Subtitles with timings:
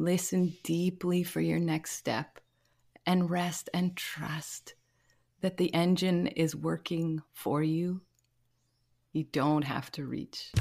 [0.00, 2.38] Listen deeply for your next step
[3.04, 4.74] and rest and trust
[5.40, 8.00] that the engine is working for you.
[9.12, 10.52] You don't have to reach.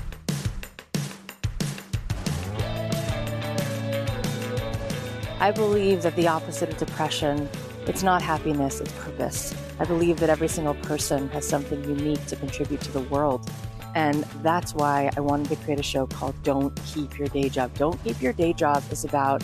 [5.39, 7.47] I believe that the opposite of depression,
[7.85, 9.53] it's not happiness, it's purpose.
[9.79, 13.47] I believe that every single person has something unique to contribute to the world.
[13.95, 17.73] And that's why I wanted to create a show called Don't Keep Your Day Job.
[17.75, 19.43] Don't Keep Your Day Job is about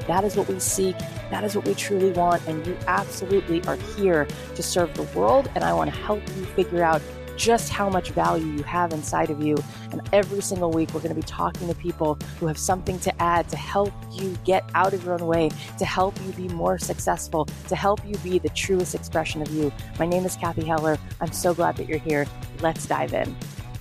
[0.07, 0.97] That is what we seek,
[1.29, 5.49] that is what we truly want, and you absolutely are here to serve the world,
[5.55, 7.01] and I want to help you figure out
[7.37, 9.57] just how much value you have inside of you.
[9.91, 13.21] And every single week, we're going to be talking to people who have something to
[13.21, 16.77] add to help you get out of your own way, to help you be more
[16.77, 19.71] successful, to help you be the truest expression of you.
[19.97, 20.99] My name is Cathy Heller.
[21.19, 22.27] I'm so glad that you're here.
[22.61, 23.35] Let's dive in.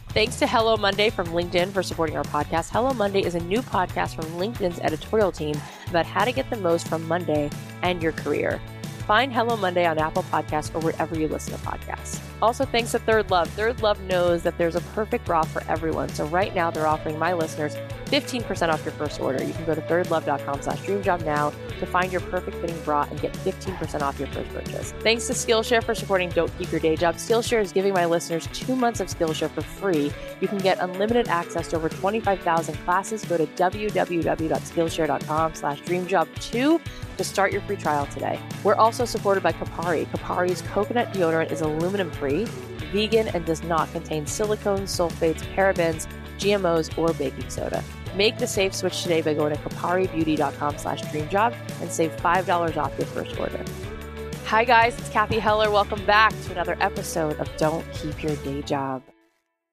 [0.08, 2.70] Thanks to Hello Monday from LinkedIn for supporting our podcast.
[2.70, 5.54] Hello Monday is a new podcast from LinkedIn's editorial team
[5.90, 7.50] about how to get the most from Monday
[7.82, 8.60] and your career.
[9.06, 12.29] Find Hello Monday on Apple Podcasts or wherever you listen to podcasts.
[12.42, 13.48] Also, thanks to Third Love.
[13.50, 16.08] Third Love knows that there's a perfect bra for everyone.
[16.10, 19.42] So right now they're offering my listeners 15% off your first order.
[19.44, 23.20] You can go to thirdlove.com slash dreamjob now to find your perfect fitting bra and
[23.20, 24.92] get 15% off your first purchase.
[25.00, 27.14] Thanks to Skillshare for supporting Don't Keep Your Day Job.
[27.16, 30.10] Skillshare is giving my listeners two months of Skillshare for free.
[30.40, 33.24] You can get unlimited access to over 25,000 classes.
[33.24, 36.80] Go to www.skillshare.com slash dreamjob2
[37.20, 38.40] to start your free trial today.
[38.64, 40.06] We're also supported by Kopari.
[40.06, 42.46] Kopari's coconut deodorant is aluminum free,
[42.92, 46.08] vegan, and does not contain silicones, sulfates, parabens,
[46.38, 47.84] GMOs, or baking soda.
[48.16, 52.96] Make the safe switch today by going to koparibeauty.com slash dreamjob and save $5 off
[52.96, 53.62] your first order.
[54.46, 55.70] Hi guys, it's Cathy Heller.
[55.70, 59.02] Welcome back to another episode of Don't Keep Your Day Job.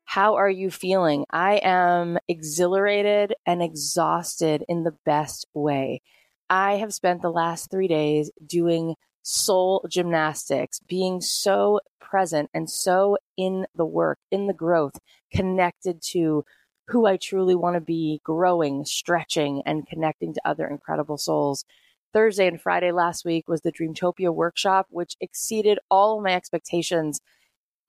[0.04, 1.24] How are you feeling?
[1.32, 6.02] I am exhilarated and exhausted in the best way.
[6.50, 13.18] I have spent the last three days doing soul gymnastics, being so present and so
[13.36, 14.98] in the work, in the growth,
[15.34, 16.46] connected to
[16.88, 21.66] who I truly want to be, growing, stretching, and connecting to other incredible souls.
[22.14, 27.20] Thursday and Friday last week was the Dreamtopia workshop, which exceeded all my expectations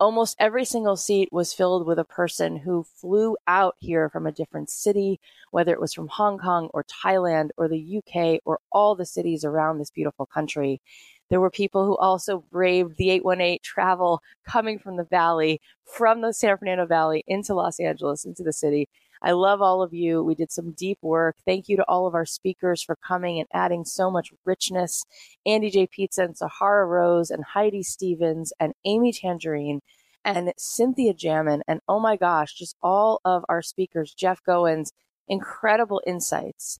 [0.00, 4.32] almost every single seat was filled with a person who flew out here from a
[4.32, 8.94] different city, whether it was from Hong Kong or Thailand or the UK or all
[8.94, 10.80] the cities around this beautiful country.
[11.30, 16.32] There were people who also braved the 818 travel coming from the valley, from the
[16.32, 18.88] San Fernando Valley into Los Angeles, into the city.
[19.20, 20.22] I love all of you.
[20.22, 21.36] We did some deep work.
[21.44, 25.04] Thank you to all of our speakers for coming and adding so much richness.
[25.44, 25.86] Andy J.
[25.88, 29.80] Pizza and Sahara Rose and Heidi Stevens and Amy Tangerine
[30.24, 31.62] and Cynthia Jammin.
[31.66, 34.92] And oh my gosh, just all of our speakers, Jeff Goins,
[35.26, 36.78] incredible insights.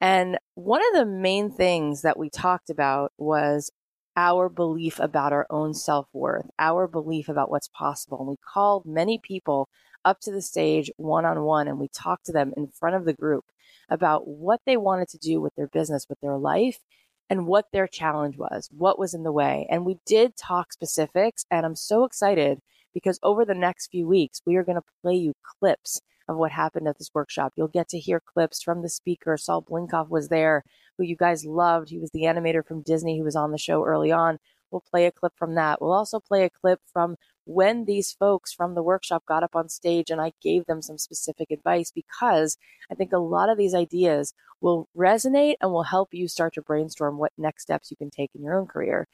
[0.00, 3.70] And one of the main things that we talked about was
[4.16, 8.18] our belief about our own self worth, our belief about what's possible.
[8.18, 9.68] And we called many people
[10.04, 13.04] up to the stage one on one and we talked to them in front of
[13.04, 13.44] the group
[13.88, 16.78] about what they wanted to do with their business, with their life,
[17.28, 19.66] and what their challenge was, what was in the way.
[19.70, 21.44] And we did talk specifics.
[21.50, 22.60] And I'm so excited
[22.92, 26.52] because over the next few weeks, we are going to play you clips of what
[26.52, 27.52] happened at this workshop.
[27.56, 29.36] You'll get to hear clips from the speaker.
[29.36, 30.62] Saul Blinkoff was there,
[30.96, 31.90] who you guys loved.
[31.90, 34.38] He was the animator from Disney who was on the show early on.
[34.70, 35.82] We'll play a clip from that.
[35.82, 39.68] We'll also play a clip from when these folks from the workshop got up on
[39.68, 42.56] stage and I gave them some specific advice because
[42.90, 46.62] I think a lot of these ideas will resonate and will help you start to
[46.62, 49.08] brainstorm what next steps you can take in your own career.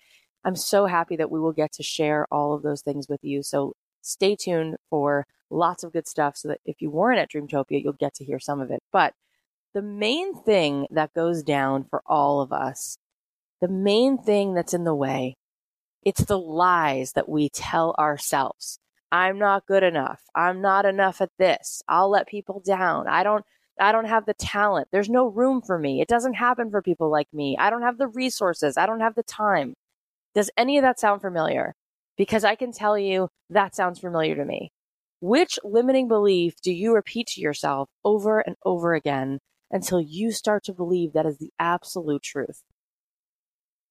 [0.45, 3.43] I'm so happy that we will get to share all of those things with you.
[3.43, 3.73] So
[4.03, 7.93] stay tuned for lots of good stuff so that if you weren't at Dreamtopia, you'll
[7.95, 8.83] get to hear some of it.
[8.93, 9.15] But
[9.75, 12.99] the main thing that goes down for all of us,
[13.61, 15.37] the main thing that's in the way
[16.07, 18.79] it's the lies that we tell ourselves.
[19.11, 20.23] I'm not good enough.
[20.37, 21.83] I'm not enough at this.
[21.89, 23.09] I'll let people down.
[23.09, 23.45] I don't
[23.81, 24.89] I don't have the talent.
[24.93, 26.01] There's no room for me.
[26.01, 27.57] It doesn't happen for people like me.
[27.59, 28.77] I don't have the resources.
[28.79, 29.75] I don't have the time.
[30.35, 31.75] Does any of that sound familiar?
[32.17, 34.71] Because I can tell you that sounds familiar to me.
[35.21, 39.41] Which limiting belief do you repeat to yourself over and over again
[39.71, 42.63] until you start to believe that is the absolute truth?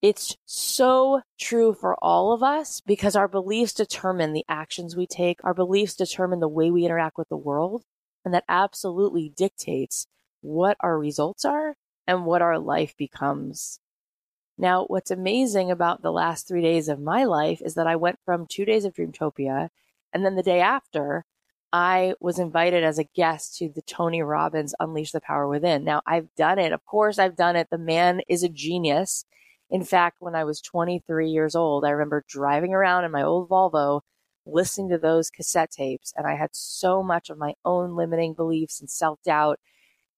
[0.02, 5.40] It's so true for all of us because our beliefs determine the actions we take.
[5.42, 7.82] Our beliefs determine the way we interact with the world.
[8.24, 10.06] And that absolutely dictates
[10.42, 11.76] what our results are
[12.06, 13.80] and what our life becomes.
[14.58, 18.18] Now, what's amazing about the last three days of my life is that I went
[18.24, 19.68] from two days of Dreamtopia,
[20.16, 21.26] and then the day after,
[21.74, 25.84] I was invited as a guest to the Tony Robbins Unleash the Power Within.
[25.84, 26.72] Now, I've done it.
[26.72, 27.68] Of course, I've done it.
[27.70, 29.26] The man is a genius.
[29.68, 33.50] In fact, when I was 23 years old, I remember driving around in my old
[33.50, 34.00] Volvo
[34.46, 38.80] listening to those cassette tapes, and I had so much of my own limiting beliefs
[38.80, 39.60] and self doubt.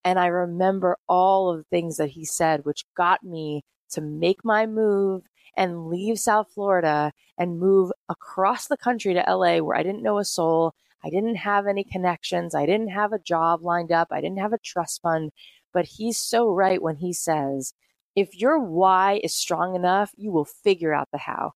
[0.05, 4.45] And I remember all of the things that he said, which got me to make
[4.45, 5.25] my move
[5.59, 10.19] and leave South Florida and move across the country to LA where I didn't know
[10.19, 10.75] a soul.
[11.05, 12.55] I didn't have any connections.
[12.55, 14.09] I didn't have a job lined up.
[14.11, 15.33] I didn't have a trust fund.
[15.75, 17.75] But he's so right when he says
[18.17, 21.53] if your why is strong enough, you will figure out the how.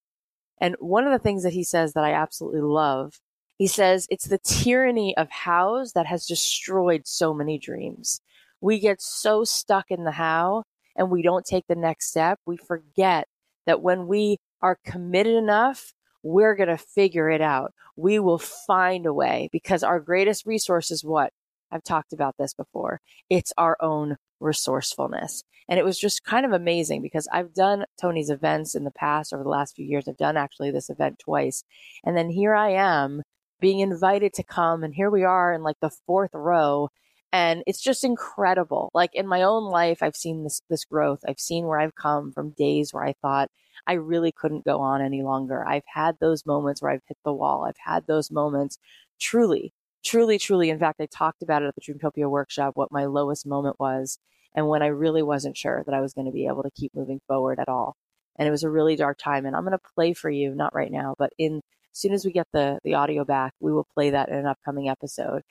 [0.60, 3.20] And one of the things that he says that I absolutely love,
[3.58, 8.20] he says it's the tyranny of hows that has destroyed so many dreams.
[8.60, 10.64] We get so stuck in the how
[10.96, 12.38] and we don't take the next step.
[12.46, 13.26] We forget
[13.66, 15.92] that when we are committed enough,
[16.22, 17.72] we're going to figure it out.
[17.96, 21.32] We will find a way because our greatest resource is what?
[21.70, 23.00] I've talked about this before.
[23.30, 25.42] It's our own resourcefulness.
[25.68, 29.32] And it was just kind of amazing because I've done Tony's events in the past
[29.32, 30.06] over the last few years.
[30.06, 31.64] I've done actually this event twice.
[32.04, 33.22] And then here I am
[33.60, 34.82] being invited to come.
[34.82, 36.88] And here we are in like the fourth row.
[37.32, 38.90] And it's just incredible.
[38.92, 41.20] Like in my own life, I've seen this, this growth.
[41.26, 43.50] I've seen where I've come from days where I thought
[43.86, 45.66] I really couldn't go on any longer.
[45.66, 47.64] I've had those moments where I've hit the wall.
[47.64, 48.78] I've had those moments
[49.18, 49.72] truly
[50.04, 53.46] truly, truly, in fact, I talked about it at the Dreamtopia workshop, what my lowest
[53.46, 54.18] moment was
[54.54, 56.94] and when I really wasn't sure that I was going to be able to keep
[56.94, 57.96] moving forward at all.
[58.36, 59.46] And it was a really dark time.
[59.46, 62.24] And I'm going to play for you, not right now, but in as soon as
[62.24, 65.42] we get the, the audio back, we will play that in an upcoming episode.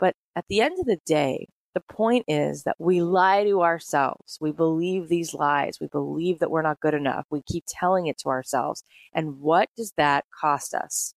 [0.00, 4.38] But at the end of the day, the point is that we lie to ourselves.
[4.40, 5.78] We believe these lies.
[5.80, 7.26] We believe that we're not good enough.
[7.30, 8.82] We keep telling it to ourselves.
[9.14, 11.14] And what does that cost us?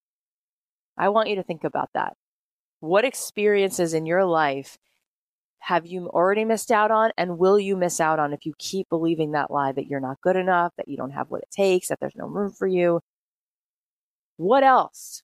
[0.97, 2.13] I want you to think about that.
[2.81, 4.77] What experiences in your life
[5.59, 7.11] have you already missed out on?
[7.17, 10.21] And will you miss out on if you keep believing that lie that you're not
[10.21, 12.99] good enough, that you don't have what it takes, that there's no room for you?
[14.37, 15.22] What else?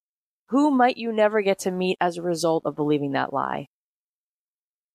[0.50, 3.68] Who might you never get to meet as a result of believing that lie?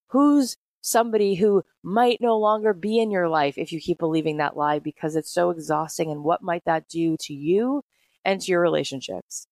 [0.08, 4.56] Who's somebody who might no longer be in your life if you keep believing that
[4.56, 6.10] lie because it's so exhausting?
[6.10, 7.82] And what might that do to you
[8.24, 9.46] and to your relationships?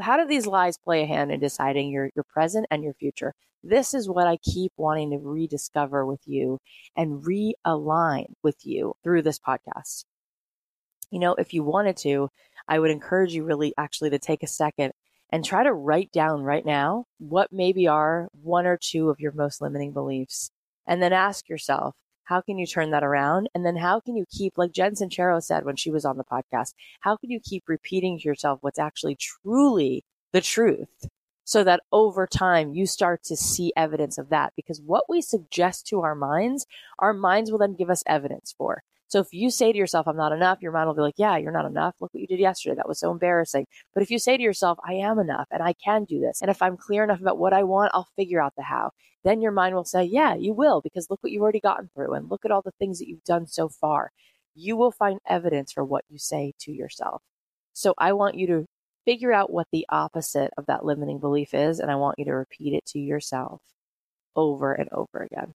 [0.00, 3.34] How do these lies play a hand in deciding your, your present and your future?
[3.64, 6.58] This is what I keep wanting to rediscover with you
[6.96, 10.04] and realign with you through this podcast.
[11.10, 12.28] You know, if you wanted to,
[12.68, 14.92] I would encourage you really actually to take a second
[15.34, 19.32] and try to write down right now what maybe are one or two of your
[19.32, 20.52] most limiting beliefs.
[20.86, 23.48] And then ask yourself, how can you turn that around?
[23.52, 26.24] And then how can you keep, like Jen Sincero said when she was on the
[26.24, 31.08] podcast, how can you keep repeating to yourself what's actually truly the truth
[31.42, 34.52] so that over time you start to see evidence of that?
[34.54, 36.64] Because what we suggest to our minds,
[37.00, 38.84] our minds will then give us evidence for.
[39.14, 41.36] So if you say to yourself, I'm not enough, your mind will be like, yeah,
[41.36, 41.94] you're not enough.
[42.00, 42.74] Look what you did yesterday.
[42.74, 43.64] That was so embarrassing.
[43.94, 46.42] But if you say to yourself, I am enough and I can do this.
[46.42, 48.90] And if I'm clear enough about what I want, I'll figure out the how.
[49.22, 52.12] Then your mind will say, yeah, you will, because look what you've already gotten through
[52.14, 54.10] and look at all the things that you've done so far.
[54.56, 57.22] You will find evidence for what you say to yourself.
[57.72, 58.66] So I want you to
[59.04, 61.78] figure out what the opposite of that limiting belief is.
[61.78, 63.60] And I want you to repeat it to yourself
[64.34, 65.54] over and over again.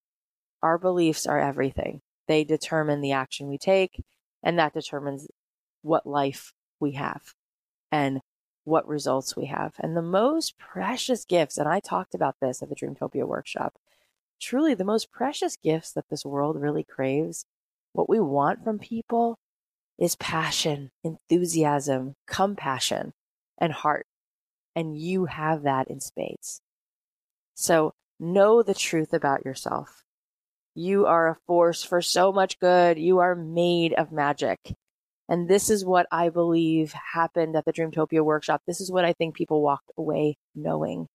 [0.63, 1.99] Our beliefs are everything.
[2.29, 4.03] They determine the action we take,
[4.43, 5.27] and that determines
[5.81, 7.33] what life we have
[7.91, 8.21] and
[8.65, 9.73] what results we have.
[9.79, 13.79] And the most precious gifts, and I talked about this at the Dreamtopia workshop,
[14.39, 17.45] truly the most precious gifts that this world really craves,
[17.93, 19.39] what we want from people
[19.97, 23.13] is passion, enthusiasm, compassion,
[23.57, 24.05] and heart.
[24.75, 26.61] And you have that in spades.
[27.55, 30.03] So know the truth about yourself.
[30.75, 32.97] You are a force for so much good.
[32.97, 34.75] You are made of magic.
[35.27, 38.61] And this is what I believe happened at the Dreamtopia workshop.
[38.65, 41.07] This is what I think people walked away knowing.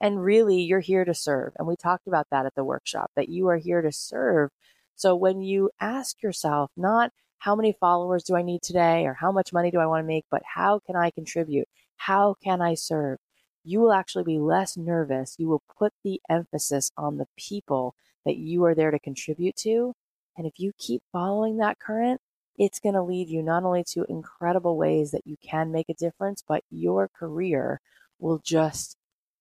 [0.00, 1.52] And really, you're here to serve.
[1.58, 4.50] And we talked about that at the workshop, that you are here to serve.
[4.94, 9.32] So when you ask yourself, not how many followers do I need today or how
[9.32, 11.68] much money do I want to make, but how can I contribute?
[11.96, 13.18] How can I serve?
[13.64, 15.36] You will actually be less nervous.
[15.38, 17.94] You will put the emphasis on the people
[18.28, 19.94] that you are there to contribute to.
[20.36, 22.20] And if you keep following that current,
[22.58, 25.94] it's going to lead you not only to incredible ways that you can make a
[25.94, 27.80] difference, but your career
[28.18, 28.96] will just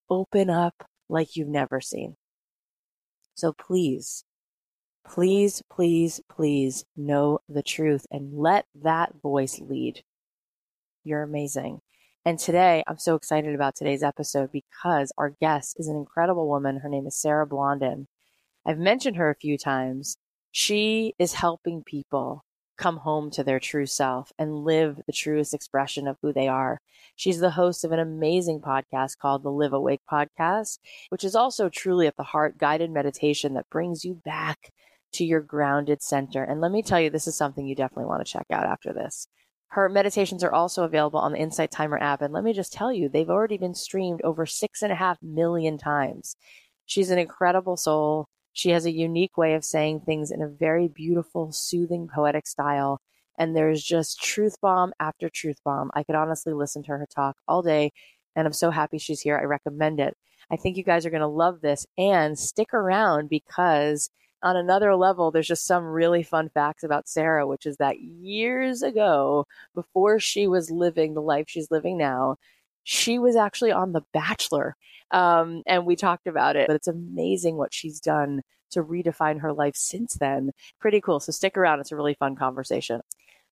[0.10, 2.16] open up like you've never seen.
[3.36, 4.24] So please,
[5.06, 10.02] please, please, please know the truth and let that voice lead.
[11.04, 11.82] You're amazing.
[12.24, 16.78] And today, I'm so excited about today's episode because our guest is an incredible woman.
[16.78, 18.08] Her name is Sarah Blondin.
[18.68, 20.18] I've mentioned her a few times.
[20.52, 22.44] She is helping people
[22.78, 26.82] come home to their true self and live the truest expression of who they are.
[27.16, 31.70] She's the host of an amazing podcast called the Live Awake Podcast, which is also
[31.70, 34.74] truly at the heart guided meditation that brings you back
[35.14, 36.44] to your grounded center.
[36.44, 38.92] And let me tell you, this is something you definitely want to check out after
[38.92, 39.30] this.
[39.70, 42.22] Her meditations are also available on the Insight Timer app.
[42.22, 45.18] And let me just tell you, they've already been streamed over six and a half
[45.22, 46.36] million times.
[46.86, 48.28] She's an incredible soul.
[48.58, 53.00] She has a unique way of saying things in a very beautiful, soothing, poetic style.
[53.38, 55.92] And there's just truth bomb after truth bomb.
[55.94, 57.92] I could honestly listen to her talk all day.
[58.36, 59.38] And I'm so happy she's here.
[59.38, 60.18] I recommend it.
[60.50, 64.10] I think you guys are going to love this and stick around because
[64.42, 68.82] on another level, there's just some really fun facts about Sarah, which is that years
[68.82, 69.46] ago,
[69.76, 72.38] before she was living the life she's living now,
[72.90, 74.78] she was actually on The Bachelor.
[75.12, 78.42] Um, and we talked about it, but it's amazing what she's done
[78.72, 80.52] to redefine her life since then.
[80.80, 81.20] Pretty cool.
[81.20, 81.82] So stick around.
[81.82, 83.02] It's a really fun conversation.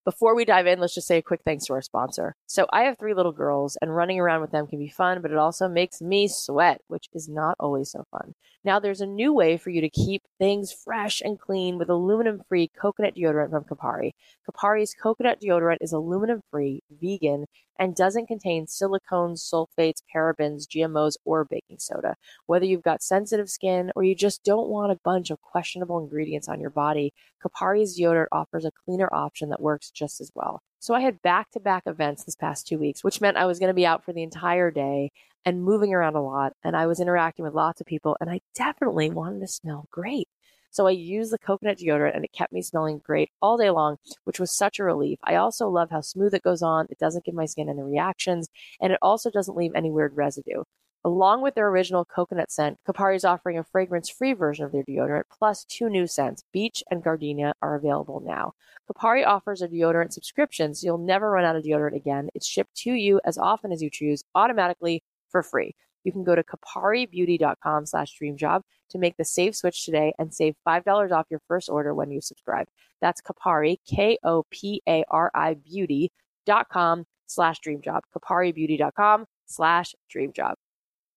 [0.05, 2.35] Before we dive in, let's just say a quick thanks to our sponsor.
[2.45, 5.31] So, I have three little girls, and running around with them can be fun, but
[5.31, 8.35] it also makes me sweat, which is not always so fun.
[8.63, 12.41] Now, there's a new way for you to keep things fresh and clean with aluminum
[12.47, 14.11] free coconut deodorant from Kopari.
[14.47, 17.45] Kopari's coconut deodorant is aluminum free, vegan,
[17.79, 22.15] and doesn't contain silicones, sulfates, parabens, GMOs, or baking soda.
[22.45, 26.47] Whether you've got sensitive skin or you just don't want a bunch of questionable ingredients
[26.47, 30.61] on your body, Kopari's deodorant offers a cleaner option that works just as well.
[30.79, 33.57] So I had back to back events this past two weeks, which meant I was
[33.57, 35.11] going to be out for the entire day
[35.45, 36.53] and moving around a lot.
[36.63, 40.27] And I was interacting with lots of people, and I definitely wanted to smell great.
[40.75, 43.95] So I used the coconut deodorant and it kept me smelling great all day long,
[44.25, 45.19] which was such a relief.
[45.23, 46.87] I also love how smooth it goes on.
[46.89, 48.49] It doesn't give my skin any reactions
[48.81, 50.63] and it also doesn't leave any weird residue.
[51.05, 54.83] Along with their original coconut scent, Kopari is offering a fragrance free version of their
[54.83, 56.43] deodorant, plus two new scents.
[56.51, 58.53] Beach and Gardenia are available now.
[58.91, 62.29] Kopari offers a deodorant subscription, so you'll never run out of deodorant again.
[62.33, 65.75] It's shipped to you as often as you choose, automatically for free.
[66.03, 70.55] You can go to koparibeauty.com slash dreamjob to make the safe switch today and save
[70.67, 72.65] $5 off your first order when you subscribe.
[72.99, 77.99] That's Kopari, K-O-P-A-R-I beauty.com slash dreamjob.
[78.17, 80.55] Koparibeauty.com slash dreamjob.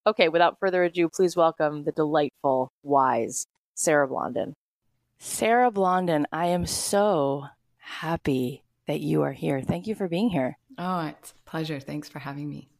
[0.09, 4.55] Okay, without further ado, please welcome the delightful, wise Sarah Blondin.
[5.19, 7.45] Sarah Blondin, I am so
[7.77, 9.61] happy that you are here.
[9.61, 10.57] Thank you for being here.
[10.79, 11.79] Oh, it's a pleasure.
[11.79, 12.71] Thanks for having me.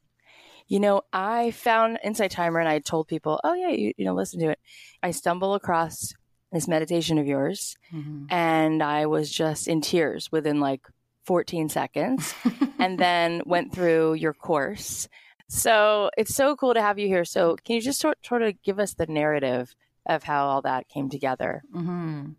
[0.69, 4.15] You know, I found Insight Timer and I told people, oh, yeah, you, you know,
[4.15, 4.59] listen to it.
[5.03, 6.15] I stumble across
[6.51, 8.25] this meditation of yours mm-hmm.
[8.31, 10.81] and I was just in tears within like
[11.27, 12.35] 14 seconds
[12.79, 15.11] and then went through your course
[15.49, 17.25] so it's so cool to have you here.
[17.25, 19.75] So can you just sort, sort of give us the narrative
[20.07, 21.63] of how all that came together?
[21.75, 22.33] Mm-hmm.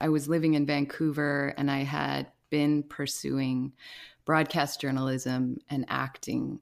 [0.00, 3.72] I was living in Vancouver and I had been pursuing
[4.24, 6.60] broadcast journalism and acting.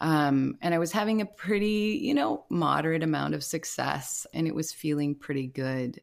[0.00, 4.54] Um, and I was having a pretty, you know, moderate amount of success and it
[4.54, 6.00] was feeling pretty good.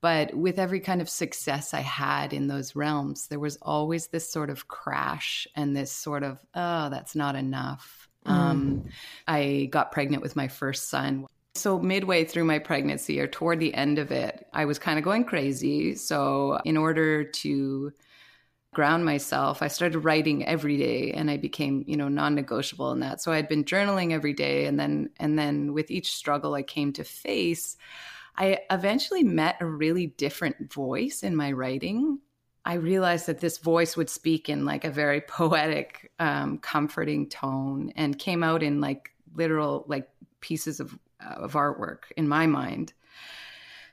[0.00, 4.28] But with every kind of success I had in those realms, there was always this
[4.28, 8.90] sort of crash and this sort of, oh, that's not enough um, mm.
[9.26, 11.26] I got pregnant with my first son.
[11.54, 15.04] So, midway through my pregnancy or toward the end of it, I was kind of
[15.04, 15.94] going crazy.
[15.96, 17.92] So, in order to
[18.72, 23.20] ground myself, I started writing every day and I became, you know, non-negotiable in that.
[23.20, 26.62] So I had been journaling every day and then and then with each struggle I
[26.62, 27.76] came to face,
[28.36, 32.18] I eventually met a really different voice in my writing.
[32.64, 37.92] I realized that this voice would speak in like a very poetic, um, comforting tone
[37.96, 40.08] and came out in like literal like
[40.40, 42.92] pieces of of artwork in my mind.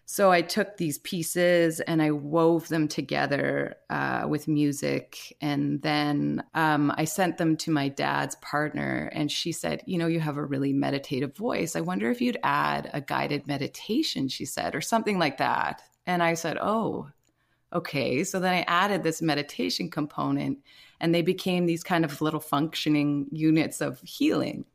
[0.06, 6.44] So I took these pieces and I wove them together uh, with music, and then
[6.56, 10.38] um, I sent them to my dad's partner, and she said, "You know, you have
[10.38, 11.76] a really meditative voice.
[11.76, 15.84] I wonder if you'd add a guided meditation," she said, or something like that.
[16.08, 17.10] And I said, "Oh."
[17.74, 20.58] Okay so then i added this meditation component
[21.00, 24.66] and they became these kind of little functioning units of healing.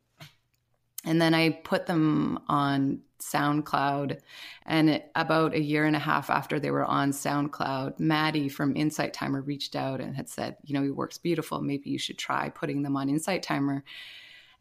[1.03, 4.19] And then i put them on soundcloud
[4.65, 9.13] and about a year and a half after they were on soundcloud maddie from insight
[9.13, 11.61] timer reached out and had said you know your work's beautiful.
[11.61, 13.83] Maybe you should try putting them on insight timer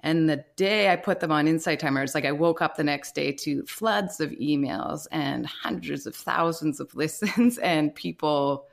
[0.05, 2.85] and the day I put them on Insight Timer, it's like I woke up the
[2.85, 8.67] next day to floods of emails and hundreds of thousands of listens and people,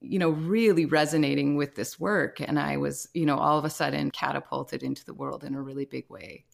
[0.00, 2.40] you know, really resonating with this work.
[2.40, 5.62] And I was, you know, all of a sudden catapulted into the world in a
[5.62, 6.44] really big way.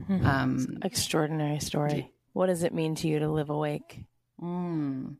[0.00, 0.24] Mm-hmm.
[0.24, 2.12] Um, extraordinary story.
[2.34, 4.04] What does it mean to you to live awake?
[4.40, 5.16] Mm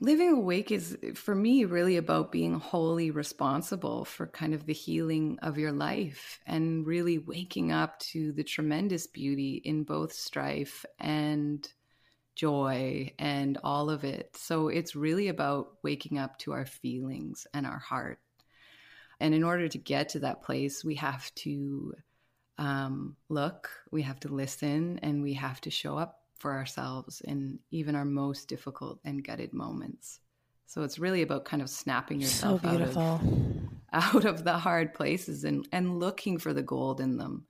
[0.00, 5.38] living awake is for me really about being wholly responsible for kind of the healing
[5.40, 11.72] of your life and really waking up to the tremendous beauty in both strife and
[12.34, 14.36] joy and all of it.
[14.36, 18.18] So it's really about waking up to our feelings and our heart.
[19.18, 21.94] And in order to get to that place, we have to
[22.58, 27.58] um, look, we have to listen, and we have to show up for ourselves in
[27.70, 30.20] even our most difficult and gutted moments.
[30.66, 32.96] So it's really about kind of snapping yourself so out, of,
[33.92, 37.46] out of the hard places and, and looking for the gold in them.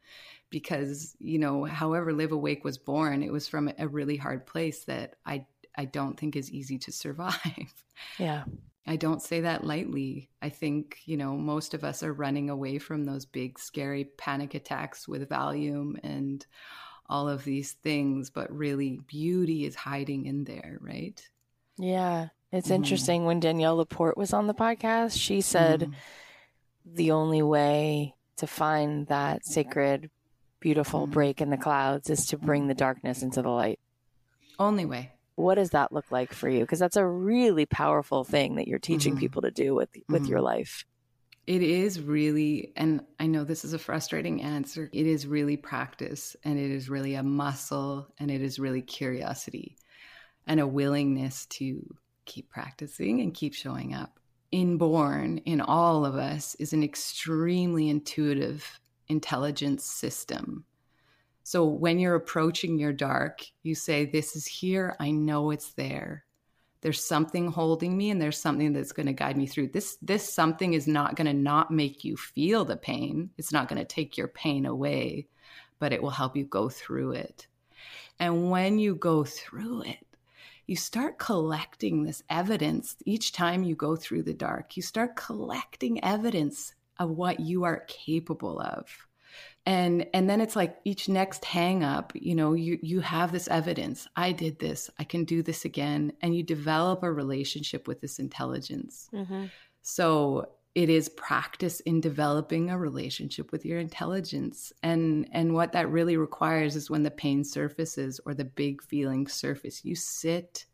[0.48, 4.84] Because, you know, however Live Awake was born, it was from a really hard place
[4.84, 5.46] that I
[5.76, 7.34] I don't think is easy to survive.
[8.18, 8.44] Yeah.
[8.86, 10.28] I don't say that lightly.
[10.42, 14.54] I think, you know, most of us are running away from those big, scary panic
[14.54, 16.46] attacks with Valium and
[17.08, 21.20] all of these things, but really beauty is hiding in there, right?
[21.78, 22.28] Yeah.
[22.52, 22.76] It's mm-hmm.
[22.76, 26.94] interesting when Danielle Laporte was on the podcast, she said mm-hmm.
[26.94, 30.10] the only way to find that sacred,
[30.60, 31.12] beautiful mm-hmm.
[31.12, 33.80] break in the clouds is to bring the darkness into the light.
[34.58, 35.12] Only way.
[35.34, 36.60] What does that look like for you?
[36.60, 40.40] Because that's a really powerful thing that you're teaching people to do with with your
[40.40, 40.86] life.
[41.46, 46.34] It is really, and I know this is a frustrating answer, it is really practice
[46.42, 49.76] and it is really a muscle and it is really curiosity
[50.48, 54.18] and a willingness to keep practicing and keep showing up.
[54.50, 60.64] Inborn in all of us is an extremely intuitive intelligence system.
[61.44, 64.96] So when you're approaching your dark, you say, This is here.
[64.98, 66.25] I know it's there
[66.86, 70.32] there's something holding me and there's something that's going to guide me through this this
[70.32, 73.84] something is not going to not make you feel the pain it's not going to
[73.84, 75.26] take your pain away
[75.78, 77.46] but it will help you go through it.
[78.18, 80.06] And when you go through it,
[80.66, 84.76] you start collecting this evidence each time you go through the dark.
[84.76, 88.86] You start collecting evidence of what you are capable of.
[89.66, 93.48] And and then it's like each next hang up, you know, you you have this
[93.48, 94.06] evidence.
[94.14, 94.88] I did this.
[94.98, 99.08] I can do this again and you develop a relationship with this intelligence.
[99.12, 99.46] Mm-hmm.
[99.82, 105.90] So it is practice in developing a relationship with your intelligence and and what that
[105.90, 110.66] really requires is when the pain surfaces or the big feelings surface you sit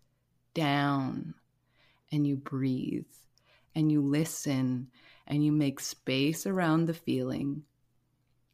[0.54, 1.32] down
[2.10, 3.06] and you breathe
[3.76, 4.88] and you listen
[5.28, 7.62] and you make space around the feeling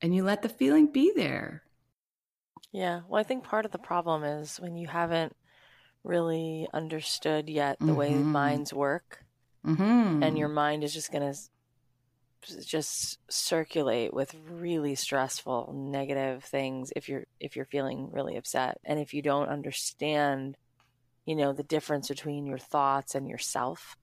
[0.01, 1.63] and you let the feeling be there
[2.73, 5.35] yeah well i think part of the problem is when you haven't
[6.05, 7.97] really understood yet the mm-hmm.
[7.97, 9.25] way minds work
[9.67, 10.23] Mm-hmm.
[10.23, 11.39] And your mind is just going to
[12.65, 19.01] just circulate with really stressful negative things if you're if you're feeling really upset and
[19.01, 20.57] if you don't understand
[21.27, 23.97] you know the difference between your thoughts and yourself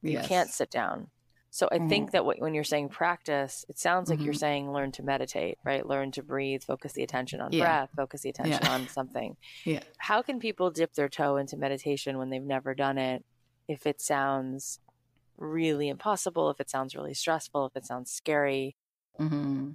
[0.00, 1.08] you can't sit down
[1.50, 1.88] so i mm-hmm.
[1.88, 4.26] think that when you're saying practice it sounds like mm-hmm.
[4.26, 7.62] you're saying learn to meditate right learn to breathe focus the attention on yeah.
[7.62, 8.72] breath focus the attention yeah.
[8.72, 12.98] on something yeah how can people dip their toe into meditation when they've never done
[12.98, 13.24] it
[13.68, 14.80] if it sounds
[15.38, 18.76] really impossible, if it sounds really stressful, if it sounds scary.
[19.20, 19.70] Mm-hmm.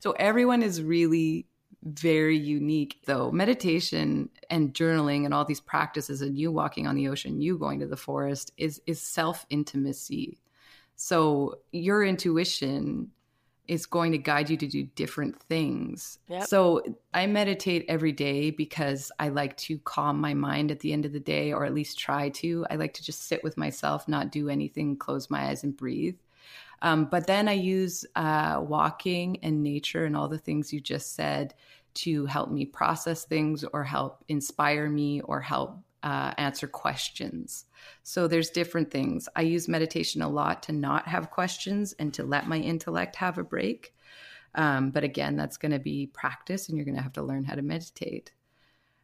[0.00, 1.46] So everyone is really
[1.82, 7.08] very unique though meditation and journaling and all these practices and you walking on the
[7.08, 10.38] ocean you going to the forest is is self intimacy
[10.96, 13.10] so your intuition
[13.66, 16.18] is going to guide you to do different things.
[16.28, 16.44] Yep.
[16.44, 16.82] So
[17.14, 21.12] I meditate every day because I like to calm my mind at the end of
[21.12, 22.66] the day, or at least try to.
[22.70, 26.16] I like to just sit with myself, not do anything, close my eyes and breathe.
[26.82, 31.14] Um, but then I use uh, walking and nature and all the things you just
[31.14, 31.54] said
[31.94, 37.64] to help me process things or help inspire me or help uh, answer questions.
[38.02, 39.28] So there's different things.
[39.36, 43.38] I use meditation a lot to not have questions and to let my intellect have
[43.38, 43.94] a break.
[44.54, 47.44] Um, but again, that's going to be practice, and you're going to have to learn
[47.44, 48.32] how to meditate.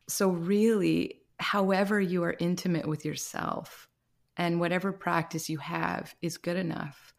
[0.07, 3.89] So, really, however you are intimate with yourself
[4.37, 7.13] and whatever practice you have is good enough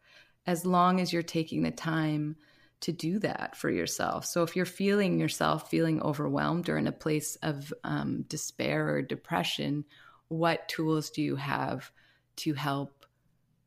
[0.46, 2.36] as long as you're taking the time
[2.80, 4.26] to do that for yourself.
[4.26, 9.02] So if you're feeling yourself feeling overwhelmed or in a place of um, despair or
[9.02, 9.84] depression,
[10.32, 11.90] what tools do you have
[12.36, 13.04] to help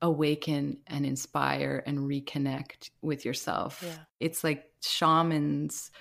[0.02, 3.84] awaken and inspire and reconnect with yourself?
[3.86, 3.98] Yeah.
[4.20, 5.92] It's like shamans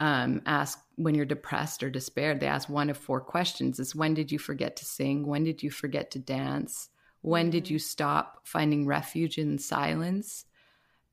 [0.00, 4.14] um, ask when you're depressed or despaired, they ask one of four questions is when
[4.14, 5.26] did you forget to sing?
[5.26, 6.88] When did you forget to dance?
[7.20, 7.74] When did mm-hmm.
[7.74, 10.44] you stop finding refuge in silence?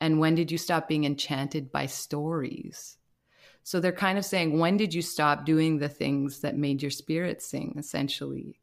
[0.02, 2.98] And when did you stop being enchanted by stories?
[3.64, 6.90] So they're kind of saying, when did you stop doing the things that made your
[6.90, 8.59] spirit sing, essentially,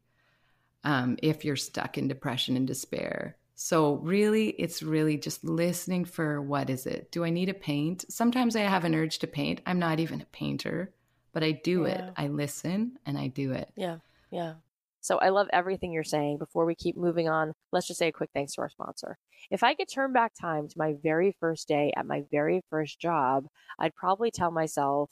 [0.87, 3.37] um, if you're stuck in depression and despair?
[3.55, 7.11] So really, it's really just listening for what is it?
[7.11, 8.05] Do I need to paint?
[8.09, 9.61] Sometimes I have an urge to paint.
[9.65, 10.93] I'm not even a painter,
[11.33, 11.87] but I do yeah.
[11.87, 12.13] it.
[12.15, 13.69] I listen and I do it.
[13.75, 13.97] Yeah.
[14.31, 14.53] Yeah.
[15.01, 16.37] So I love everything you're saying.
[16.37, 19.17] Before we keep moving on, let's just say a quick thanks to our sponsor.
[19.49, 22.99] If I could turn back time to my very first day at my very first
[22.99, 23.47] job,
[23.79, 25.09] I'd probably tell myself,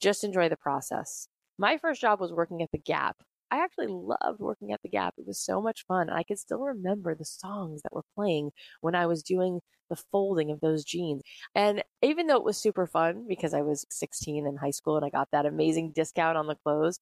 [0.00, 1.28] just enjoy the process.
[1.56, 3.16] My first job was working at the Gap.
[3.50, 5.14] I actually loved working at the Gap.
[5.18, 6.10] It was so much fun.
[6.10, 10.50] I can still remember the songs that were playing when I was doing the folding
[10.50, 11.22] of those jeans.
[11.54, 15.04] And even though it was super fun because I was 16 in high school and
[15.06, 16.98] I got that amazing discount on the clothes,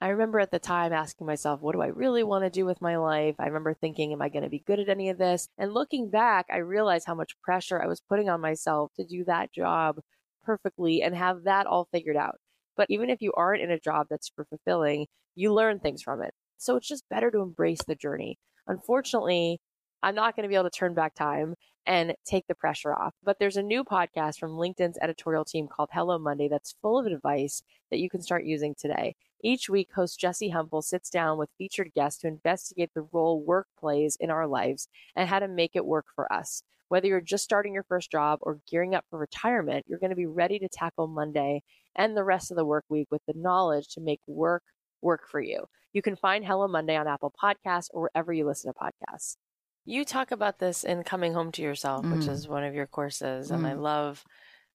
[0.00, 2.82] I remember at the time asking myself, what do I really want to do with
[2.82, 3.36] my life?
[3.38, 5.48] I remember thinking, am I going to be good at any of this?
[5.58, 9.24] And looking back, I realized how much pressure I was putting on myself to do
[9.24, 10.00] that job
[10.44, 12.38] perfectly and have that all figured out.
[12.76, 16.22] But even if you aren't in a job that's super fulfilling, you learn things from
[16.22, 16.32] it.
[16.58, 18.38] So it's just better to embrace the journey.
[18.66, 19.60] Unfortunately,
[20.02, 21.54] I'm not going to be able to turn back time
[21.86, 23.14] and take the pressure off.
[23.22, 27.06] But there's a new podcast from LinkedIn's editorial team called Hello Monday that's full of
[27.06, 29.14] advice that you can start using today.
[29.42, 33.68] Each week, host Jessi Hempel sits down with featured guests to investigate the role work
[33.78, 36.62] plays in our lives and how to make it work for us.
[36.88, 40.16] Whether you're just starting your first job or gearing up for retirement, you're going to
[40.16, 41.62] be ready to tackle Monday
[41.96, 44.62] and the rest of the work week with the knowledge to make work
[45.02, 45.64] work for you.
[45.92, 49.36] You can find Hello Monday on Apple Podcasts or wherever you listen to podcasts.
[49.84, 52.16] You talk about this in Coming Home to Yourself, mm.
[52.16, 53.50] which is one of your courses.
[53.50, 53.54] Mm.
[53.54, 53.80] And I mm.
[53.80, 54.24] love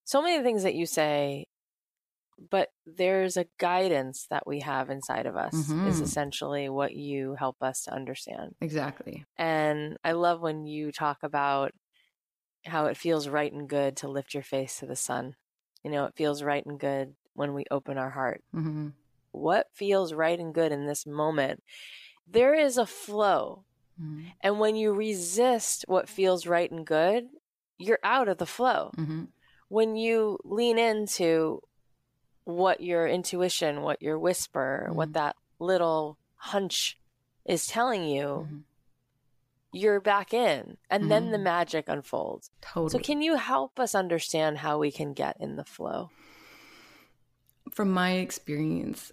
[0.04, 1.48] so many of the things that you say,
[2.50, 5.88] but there's a guidance that we have inside of us, mm-hmm.
[5.88, 8.56] is essentially what you help us to understand.
[8.62, 9.26] Exactly.
[9.38, 11.72] And I love when you talk about
[12.66, 15.36] how it feels right and good to lift your face to the sun.
[15.84, 18.44] You know, it feels right and good when we open our heart.
[18.56, 18.90] Mm-hmm.
[19.32, 21.64] What feels right and good in this moment?
[22.28, 23.66] There is a flow.
[24.02, 24.22] Mm-hmm.
[24.42, 27.28] And when you resist what feels right and good,
[27.78, 28.92] you're out of the flow.
[28.98, 29.26] Mm-hmm.
[29.70, 31.62] When you lean into
[32.44, 36.98] what your intuition, what your whisper, what that little hunch
[37.46, 38.64] is telling you, Mhm.
[39.72, 40.78] You're back in.
[40.90, 41.44] And then the Mhm.
[41.44, 42.52] magic unfolds.
[42.62, 42.90] Totally.
[42.92, 46.10] So, can you help us understand how we can get in the flow?
[47.72, 49.12] from my experience,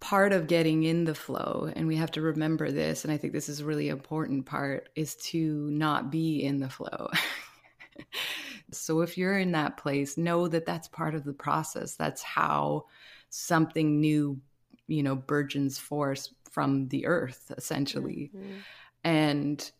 [0.00, 3.32] part of getting in the flow, and we have to remember this, and I think
[3.32, 7.08] this is a really important part, is to not be in the flow.
[8.72, 11.96] so if you're in that place, know that that's part of the process.
[11.96, 12.86] That's how
[13.30, 14.40] something new,
[14.86, 18.30] you know, burgeons forth from the earth, essentially.
[18.34, 18.62] Mhm.
[19.06, 19.70] And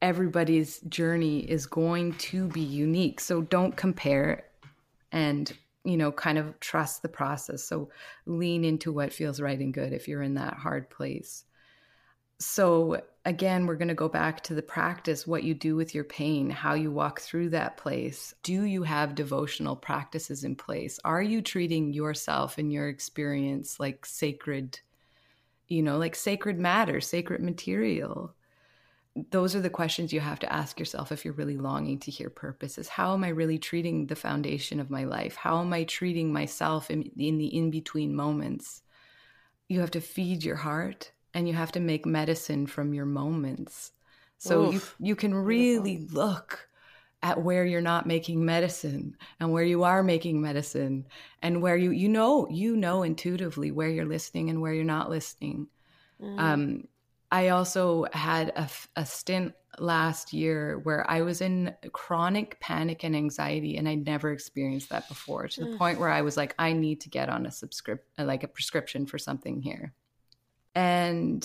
[0.00, 3.20] everybody's journey is going to be unique.
[3.20, 4.44] So don't compare
[5.12, 5.52] and,
[5.84, 7.62] you know, kind of trust the process.
[7.62, 7.90] So
[8.24, 11.44] lean into what feels right and good if you're in that hard place.
[12.38, 16.04] So again, we're going to go back to the practice, what you do with your
[16.04, 18.34] pain, how you walk through that place.
[18.42, 20.98] Do you have devotional practices in place?
[21.04, 24.80] Are you treating yourself and your experience like sacred,
[25.68, 28.34] you know, like sacred matter, sacred material?
[29.30, 32.30] Those are the questions you have to ask yourself if you're really longing to hear
[32.30, 35.36] purpose is how am i really treating the foundation of my life?
[35.36, 38.82] How am i treating myself in, in the in-between moments?
[39.68, 43.92] You have to feed your heart and you have to make medicine from your moments.
[44.38, 44.96] So you, Oof.
[44.98, 46.68] you can really look
[47.22, 51.06] at where you're not making medicine and where you are making medicine
[51.42, 55.10] and where you you know you know intuitively where you're listening and where you're not
[55.10, 55.68] listening.
[56.20, 56.38] Mhm.
[56.38, 56.84] um,
[57.32, 63.16] I also had a, a stint last year where I was in chronic panic and
[63.16, 65.78] anxiety, and I'd never experienced that before to the Mm.
[65.78, 69.06] point where I was like, I need to get on a subscript, like a prescription
[69.06, 69.94] for something here.
[70.74, 71.42] And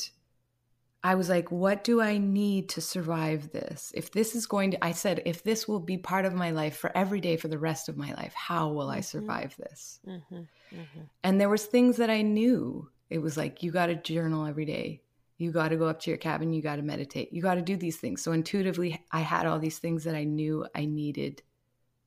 [1.04, 3.94] I was like, what do I need to survive this?
[3.96, 6.76] If this is going to, I said, if this will be part of my life
[6.76, 9.06] for every day for the rest of my life, how will I Mhm.
[9.06, 10.02] survive this?
[10.06, 10.48] Mhm.
[10.74, 11.10] Mhm.
[11.24, 12.90] And there was things that I knew.
[13.10, 15.02] It was like you got to journal every day.
[15.38, 17.32] You got to go up to your cabin, you got to meditate.
[17.32, 18.22] You got to do these things.
[18.24, 21.44] So intuitively I had all these things that I knew I needed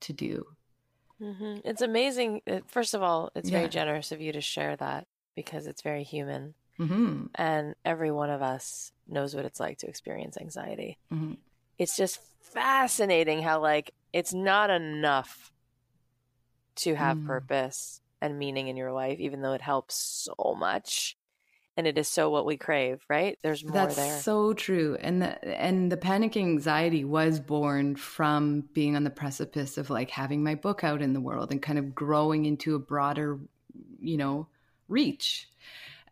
[0.00, 0.46] to do.
[1.20, 1.60] Mhm.
[1.64, 2.42] It's amazing.
[2.46, 3.58] uh, First of all, it's Yeah.
[3.58, 6.54] very generous of you to share that because it's very human.
[6.78, 7.28] Mhm.
[7.34, 10.98] And every one of us knows what it's like to experience anxiety.
[11.12, 11.36] Mhm.
[11.78, 15.52] It's just fascinating how, like, it's not enough
[16.76, 17.26] to have Mm.
[17.26, 21.16] purpose and meaning in your life, even though it helps so much.
[21.76, 23.38] And it is so what we crave, right?
[23.42, 24.18] There's more That's there.
[24.18, 24.96] so true.
[25.00, 30.10] And the and the panic anxiety was born from being on the precipice of like
[30.10, 33.38] having my book out in the world and kind of growing into a broader,
[34.00, 34.48] you know,
[34.88, 35.48] reach.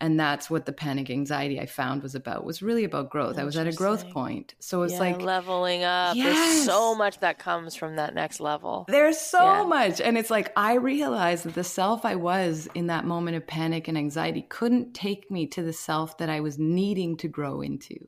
[0.01, 2.45] And that's what the panic anxiety I found was about.
[2.45, 3.37] Was really about growth.
[3.37, 4.55] I was at a growth point.
[4.61, 6.17] So it's yeah, like leveling up.
[6.17, 8.87] There's so much that comes from that next level.
[8.89, 9.63] There's so Yeah.
[9.65, 10.01] much.
[10.01, 13.89] And it's like, I realized that the self I was in that moment of panic
[13.89, 18.07] and anxiety couldn't take me to the self that I was needing to grow into.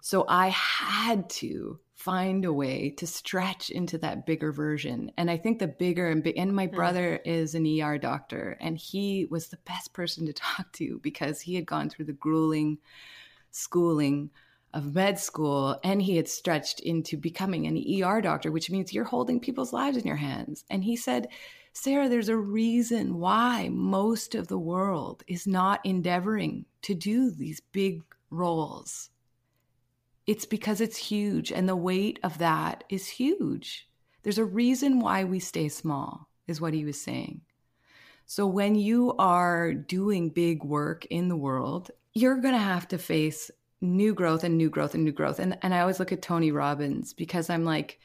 [0.00, 5.12] So I had to find a way to stretch into that bigger version.
[5.16, 6.74] And I think the bigger and big, and my Hmm.
[6.76, 11.40] brother is an ER doctor, and he was the best person to talk to because
[11.40, 12.78] he had gone through the grueling
[13.50, 14.30] schooling
[14.74, 19.04] of med school and he had stretched into becoming an ER doctor, which means you're
[19.04, 20.64] holding people's lives in your hands.
[20.70, 21.28] And he said,
[21.74, 27.60] Sarah, there's a reason why most of the world is not endeavoring to do these
[27.72, 29.10] big roles.
[30.26, 33.88] It's because it's huge, and the weight of that is huge.
[34.22, 37.40] There's a reason why we stay small, is what he was saying.
[38.26, 42.98] So when you are doing big work in the world, you're going to have to
[42.98, 45.40] face new growth and new growth and new growth.
[45.40, 47.98] And and I always look at Tony Robbins because I'm like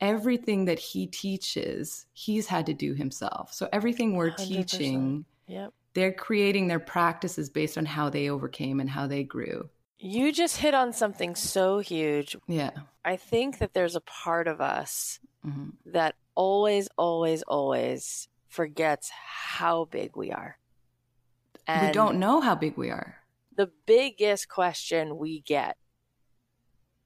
[0.00, 3.52] everything that he teaches, he's had to do himself.
[3.52, 4.36] So everything we're 100%.
[4.48, 5.72] teaching, Yep.
[5.94, 9.68] they're creating their practices based on how they overcame and how they grew.
[9.98, 12.36] You just hit on something so huge.
[12.46, 12.70] Yeah.
[13.04, 19.86] I think that there's a part of us hmm that always, always, always forgets how
[19.86, 20.58] big we are.
[21.68, 23.16] we don't know how big we are.
[23.56, 25.76] The biggest question we get,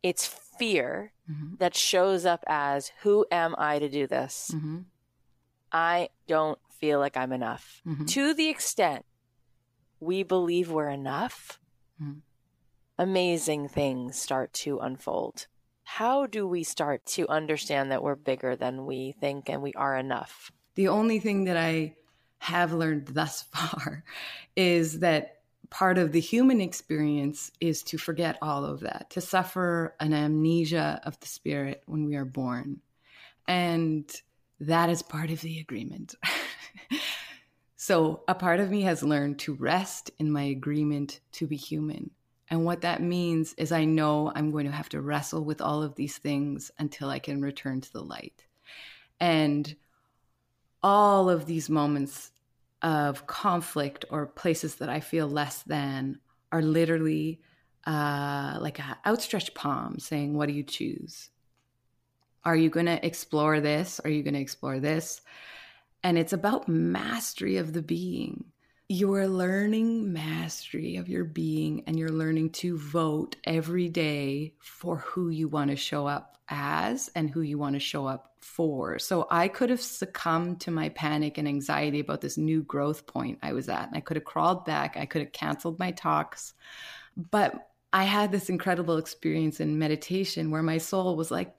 [0.02, 0.26] it's
[0.58, 4.50] fear hmm that shows up as, who am I to do this?
[4.52, 4.80] hmm
[5.70, 7.80] I don't feel like I'm enough.
[7.84, 9.04] hmm To the extent
[10.00, 11.58] we believe we're enough,
[12.02, 12.22] Mhm.
[12.98, 15.46] Amazing things start to unfold.
[15.84, 19.96] How do we start to understand that we're bigger than we think and we are
[19.96, 20.50] enough?
[20.74, 21.94] The only thing that I
[22.38, 24.04] have learned thus far
[24.56, 29.94] is that part of the human experience is to forget all of that, to suffer
[30.00, 32.80] an amnesia of the spirit when we are born.
[33.48, 34.10] And
[34.60, 36.14] that is part of the agreement.
[37.76, 42.10] so, a part of me has learned to rest in my agreement to be human.
[42.52, 45.82] And what that means is, I know I'm going to have to wrestle with all
[45.82, 48.44] of these things until I can return to the light.
[49.18, 49.74] And
[50.82, 52.30] all of these moments
[52.82, 56.18] of conflict or places that I feel less than
[56.52, 57.40] are literally
[57.86, 61.30] uh, like an outstretched palm saying, What do you choose?
[62.44, 63.98] Are you going to explore this?
[64.04, 65.22] Are you going to explore this?
[66.02, 68.51] And it's about mastery of the being.
[68.92, 74.98] You are learning mastery of your being and you're learning to vote every day for
[74.98, 78.98] who you want to show up as and who you want to show up for.
[78.98, 83.38] So I could have succumbed to my panic and anxiety about this new growth point
[83.42, 83.88] I was at.
[83.88, 86.52] And I could have crawled back, I could have canceled my talks.
[87.16, 91.54] But I had this incredible experience in meditation where my soul was like,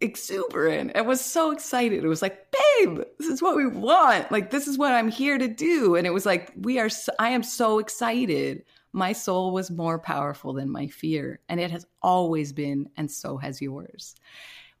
[0.00, 2.04] exuberant and was so excited.
[2.04, 4.30] It was like, babe, this is what we want.
[4.30, 5.96] Like, this is what I'm here to do.
[5.96, 8.64] And it was like, we are, so, I am so excited.
[8.92, 11.40] My soul was more powerful than my fear.
[11.48, 14.14] And it has always been, and so has yours.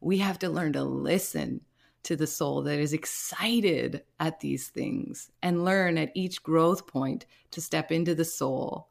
[0.00, 1.62] We have to learn to listen
[2.04, 7.26] to the soul that is excited at these things and learn at each growth point
[7.50, 8.88] to step into the soul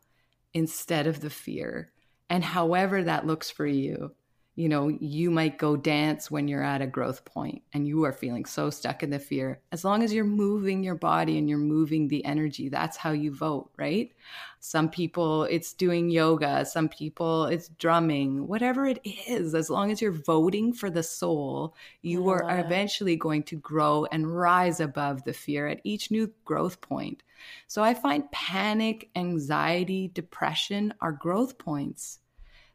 [0.54, 1.92] instead of the fear.
[2.30, 4.14] And however that looks for you,
[4.58, 8.12] you know, you might go dance when you're at a growth point and you are
[8.12, 9.62] feeling so stuck in the fear.
[9.72, 13.32] As long as you're moving your body and you're moving the energy, that's how you
[13.32, 14.12] vote, right?
[14.60, 19.54] Some people it's doing yoga, some people it's drumming, whatever it is.
[19.54, 24.36] As long as you're voting for the soul, you are eventually going to grow and
[24.36, 27.22] rise above the fear at each new growth point.
[27.68, 32.18] So I find panic, anxiety, depression are growth points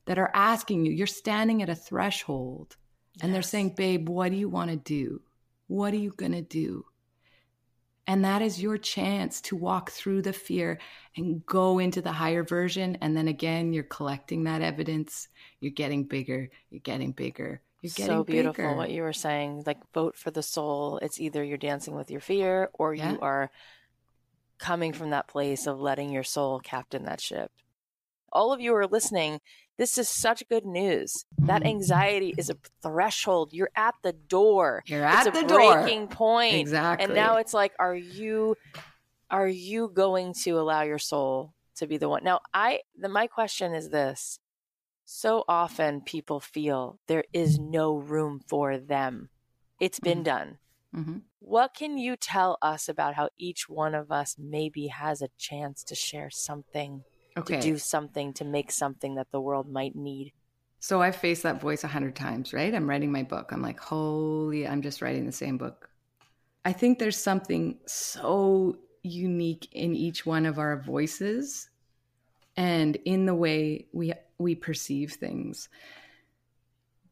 [0.07, 2.77] that are asking you, you're standing at a threshold
[3.15, 3.25] yes.
[3.25, 5.21] and they're saying, babe, what do you want to do?
[5.69, 6.85] What are you going to do?
[8.07, 10.81] And that is your chance to walk through the fear
[11.17, 12.99] and go into the higher version.
[13.01, 15.29] And then again, you're collecting that evidence.
[15.61, 16.51] You're getting bigger.
[16.71, 17.63] You're getting bigger.
[17.81, 18.77] You're getting so beautiful bigger.
[18.77, 19.63] what you were saying.
[19.67, 20.99] Like vote for the soul.
[21.01, 23.13] It's either you're dancing with your fear or yeah.
[23.13, 23.51] you are
[24.59, 27.51] coming from that place of letting your soul captain that ship.
[28.33, 29.41] All of you are listening
[29.83, 31.25] this is such good news.
[31.39, 31.71] That mm-hmm.
[31.71, 33.53] anxiety is a threshold.
[33.53, 34.85] You're at the door.
[34.87, 35.83] You're at it's the door.
[35.83, 36.55] breaking point.
[36.55, 37.05] Exactly.
[37.05, 38.57] And now it's like, are you
[39.29, 42.23] are you going to allow your soul to be the one?
[42.23, 44.39] Now, I the, my question is this.
[45.05, 49.31] So often people feel there is no room for them.
[49.81, 50.23] It's been mm-hmm.
[50.23, 50.59] done.
[50.95, 51.17] Mm-hmm.
[51.41, 55.83] What can you tell us about how each one of us maybe has a chance
[55.85, 57.03] to share something
[57.37, 57.57] okay.
[57.57, 60.33] to do something to make something that the world might need.
[60.81, 62.75] So I've faced that voice a hundred times, right?
[62.75, 63.53] I'm writing my book.
[63.53, 65.89] I'm like, holy, I'm just writing the same book.
[66.65, 71.69] I think there's something so unique in each one of our voices
[72.57, 75.69] and in the way we we perceive things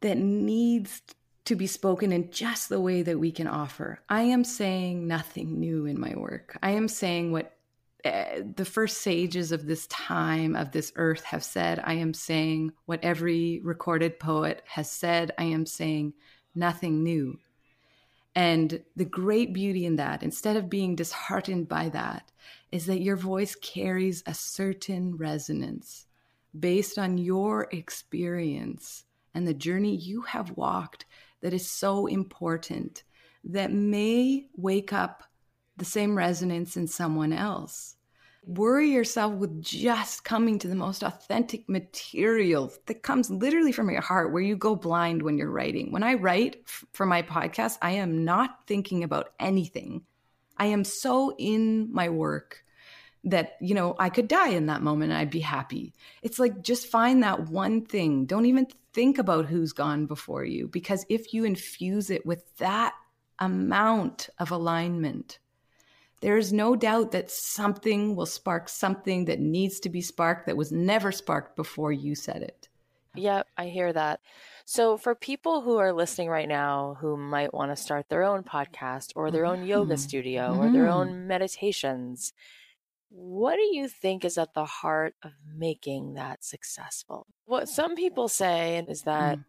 [0.01, 1.03] that needs
[1.45, 4.01] to be spoken in just the way that we can offer.
[4.09, 6.59] I am saying nothing new in my work.
[6.63, 7.57] I am saying what
[8.05, 12.73] uh, the first sages of this time of this earth have said i am saying
[12.87, 16.13] what every recorded poet has said i am saying
[16.55, 17.39] nothing new.
[18.35, 22.31] And the great beauty in that instead of being disheartened by that
[22.71, 26.07] is that your voice carries a certain resonance
[26.59, 31.07] based on your experience and the journey you have walked
[31.43, 33.03] that is so important
[33.43, 35.25] that may wake up
[35.81, 37.97] the same resonance in someone else.
[38.47, 44.01] Worry yourself with just coming to the most authentic material that comes literally from your
[44.01, 45.91] heart, where you go blind when you're writing.
[45.91, 46.63] When I write
[46.93, 50.03] for my podcast, I am not thinking about anything.
[50.57, 52.65] I am so in my work
[53.25, 55.93] that, you know, I could die in that moment and I'd be happy.
[56.23, 58.25] It's like just find that one thing.
[58.25, 62.95] Don't even think about who's gone before you, because if you infuse it with that
[63.39, 65.39] amount of alignment,
[66.21, 70.57] there is no doubt that something will spark something that needs to be sparked that
[70.57, 72.69] was never sparked before you said it.
[73.17, 74.21] Yeah, I hear that.
[74.67, 78.45] So, for people who are listening right now who might want to start their own
[78.45, 80.01] podcast or their own yoga mm-hmm.
[80.01, 80.61] studio mm-hmm.
[80.61, 81.11] or their mm-hmm.
[81.11, 82.33] own meditations,
[83.09, 87.27] what do you think is at the heart of making that successful?
[87.47, 89.45] What some people say is that mm.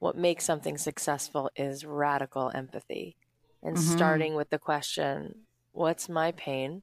[0.00, 3.16] what makes something successful is radical empathy
[3.62, 3.96] and mm-hmm.
[3.96, 5.36] starting with the question
[5.80, 6.82] what's my pain?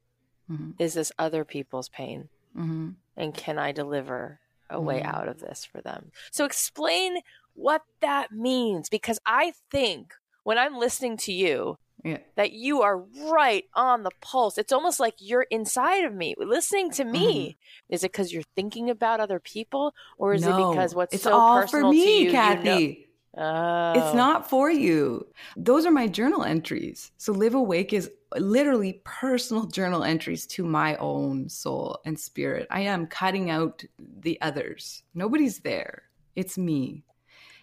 [0.51, 0.71] Mm-hmm.
[0.79, 2.29] Is this other people's pain?
[2.57, 2.89] Mm-hmm.
[3.15, 4.39] And can I deliver
[4.69, 5.15] a way mm-hmm.
[5.15, 6.11] out of this for them?
[6.31, 7.19] So explain
[7.53, 12.17] what that means because I think when I'm listening to you, yeah.
[12.35, 12.97] that you are
[13.31, 14.57] right on the pulse.
[14.57, 17.49] It's almost like you're inside of me, listening to me.
[17.49, 17.93] Mm-hmm.
[17.93, 21.23] Is it because you're thinking about other people, or is no, it because what's it's
[21.23, 22.69] so all personal for me, you, Cathy?
[22.69, 23.06] You know-
[23.37, 23.93] Oh.
[23.95, 25.27] It's not for you.
[25.55, 27.11] Those are my journal entries.
[27.17, 32.67] So Live Awake is literally personal journal entries to my own soul and spirit.
[32.71, 35.03] I am cutting out the others.
[35.13, 36.03] Nobody's there.
[36.35, 37.03] It's me.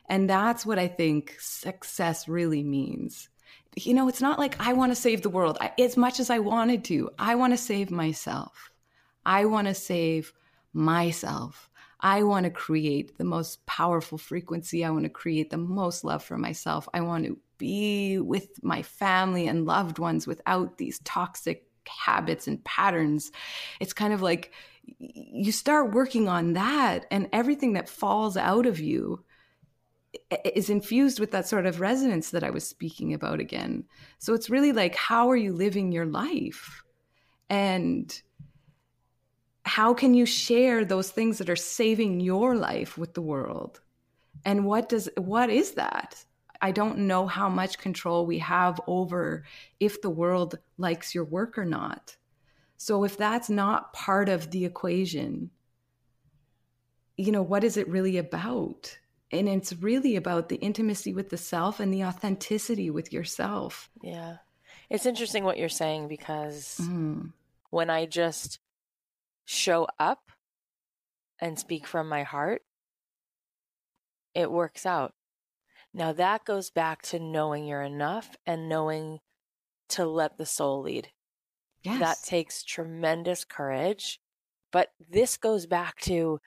[0.08, 3.28] And that's what I think success really means.
[3.76, 6.30] You know, it's not like I want to save the world I, as much as
[6.30, 7.10] I wanted to.
[7.18, 8.70] I want to save myself.
[9.26, 10.32] I want to save
[10.72, 11.68] myself.
[12.04, 14.84] I want to create the most powerful frequency.
[14.84, 16.86] I want to create the most love for myself.
[16.92, 22.62] I want to be with my family and loved ones without these toxic habits and
[22.62, 23.32] patterns.
[23.80, 24.52] It's kind of like
[24.98, 29.24] you start working on that, and everything that falls out of you
[30.54, 33.84] is infused with that sort of resonance that I was speaking about again.
[34.18, 36.84] So it's really like, how are you living your life?
[37.48, 38.14] And
[39.64, 43.80] how can you share those things that are saving your life with the world?
[44.44, 46.24] And what does what is that?
[46.60, 49.44] I don't know how much control we have over
[49.80, 52.16] if the world likes your work or not.
[52.76, 55.50] So if that's not part of the equation
[57.16, 58.98] you know what is it really about?
[59.30, 63.90] And it's really about the intimacy with the self and the authenticity with yourself.
[64.02, 64.36] Yeah.
[64.90, 67.32] It's interesting what you're saying because mm.
[67.70, 68.58] when i just
[69.44, 70.30] show up
[71.40, 72.62] and speak from my heart,
[74.34, 75.14] it works out.
[75.92, 79.20] Now that goes back to knowing you're enough and knowing
[79.90, 81.08] to let the soul lead.
[81.82, 82.00] Yes.
[82.00, 84.18] That takes tremendous courage.
[84.72, 86.40] But this goes back to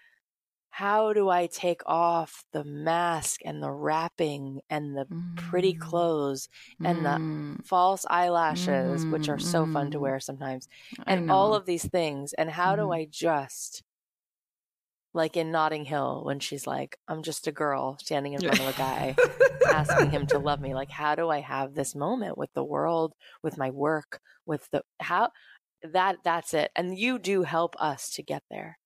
[0.78, 5.36] how do I take off the mask and the wrapping and the mm.
[5.36, 6.50] pretty clothes
[6.86, 7.58] and mm.
[7.58, 9.12] the false eyelashes, mm.
[9.12, 10.02] which are so fun to mm.
[10.02, 10.70] wear sometimes,
[11.08, 12.34] and all of these things?
[12.34, 12.92] And how do mm-hmm.
[12.92, 13.82] I just,
[15.16, 18.68] like in Notting Hill, when she's like, I'm just a girl standing in front of
[18.68, 19.16] a guy
[19.74, 23.16] asking him to love me, like, how do I have this moment with the world,
[23.42, 25.32] with my work, with the, how,
[25.82, 26.70] that, that's it.
[26.76, 28.78] And you do help us to get there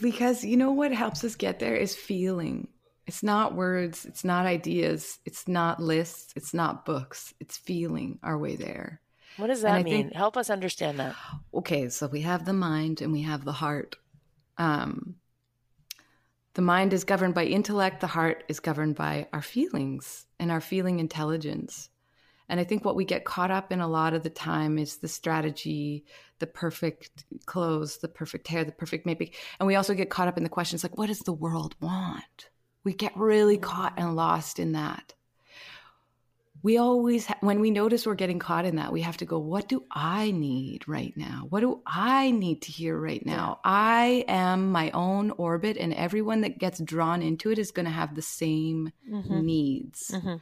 [0.00, 2.68] because you know what helps us get there is feeling.
[3.06, 8.38] It's not words, it's not ideas, it's not lists, it's not books, it's feeling our
[8.38, 9.00] way there.
[9.36, 10.04] What does that mean?
[10.04, 11.14] Think, Help us understand that.
[11.52, 13.96] Okay, so we have the mind and we have the heart.
[14.56, 15.16] Um,
[16.54, 20.60] the mind is governed by intellect, the heart is governed by our feelings and our
[20.60, 21.90] feeling intelligence.
[22.48, 24.96] And I think what we get caught up in a lot of the time is
[24.98, 26.04] the strategy,
[26.40, 29.28] the perfect clothes, the perfect hair, the perfect makeup.
[29.58, 32.50] And we also get caught up in the questions like, what does the world want?
[32.84, 35.14] We get really caught and lost in that.
[36.62, 39.38] We always, ha- when we notice we're getting caught in that, we have to go,
[39.38, 41.46] what do I need right now?
[41.50, 43.58] What do I need to hear right now?
[43.64, 43.70] Yeah.
[43.70, 47.92] I am my own orbit, and everyone that gets drawn into it is going to
[47.92, 49.44] have the same mm-hmm.
[49.44, 50.10] needs.
[50.14, 50.36] Mm-hmm.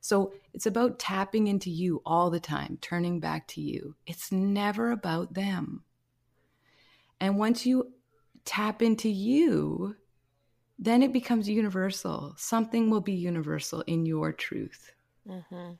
[0.00, 3.96] So it's about tapping into you all the time, turning back to you.
[4.06, 5.84] It's never about them.
[7.20, 7.92] And once you
[8.44, 9.96] tap into you,
[10.78, 12.34] then it becomes universal.
[12.38, 14.92] Something will be universal in your truth.
[15.28, 15.72] Mm-hmm.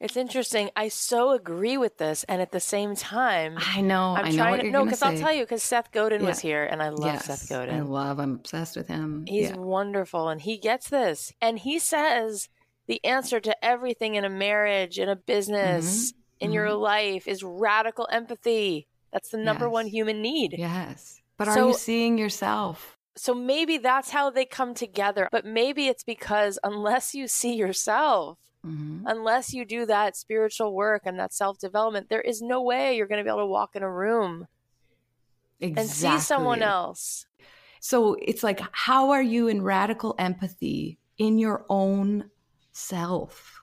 [0.00, 0.70] It's interesting.
[0.74, 4.16] I so agree with this, and at the same time, I know.
[4.16, 6.28] I'm I know trying to no, because I'll tell you, because Seth Godin yeah.
[6.28, 7.76] was here, and I love yes, Seth Godin.
[7.76, 8.18] I love.
[8.18, 9.24] I'm obsessed with him.
[9.28, 9.56] He's yeah.
[9.56, 12.48] wonderful, and he gets this, and he says
[12.86, 16.18] the answer to everything in a marriage, in a business, mm-hmm.
[16.40, 16.54] in mm-hmm.
[16.54, 18.86] your life is radical empathy.
[19.12, 19.72] That's the number yes.
[19.72, 20.54] one human need.
[20.56, 21.20] Yes.
[21.36, 22.96] But are so, you seeing yourself?
[23.16, 25.28] So maybe that's how they come together.
[25.30, 29.06] But maybe it's because unless you see yourself, mm-hmm.
[29.06, 33.06] unless you do that spiritual work and that self development, there is no way you're
[33.06, 34.46] going to be able to walk in a room
[35.60, 35.82] exactly.
[35.82, 37.26] and see someone else.
[37.80, 42.30] So it's like, how are you in radical empathy in your own
[42.72, 43.62] self.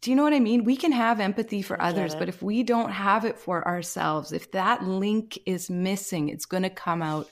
[0.00, 0.64] Do you know what I mean?
[0.64, 4.52] We can have empathy for others, but if we don't have it for ourselves, if
[4.52, 7.30] that link is missing, it's going to come out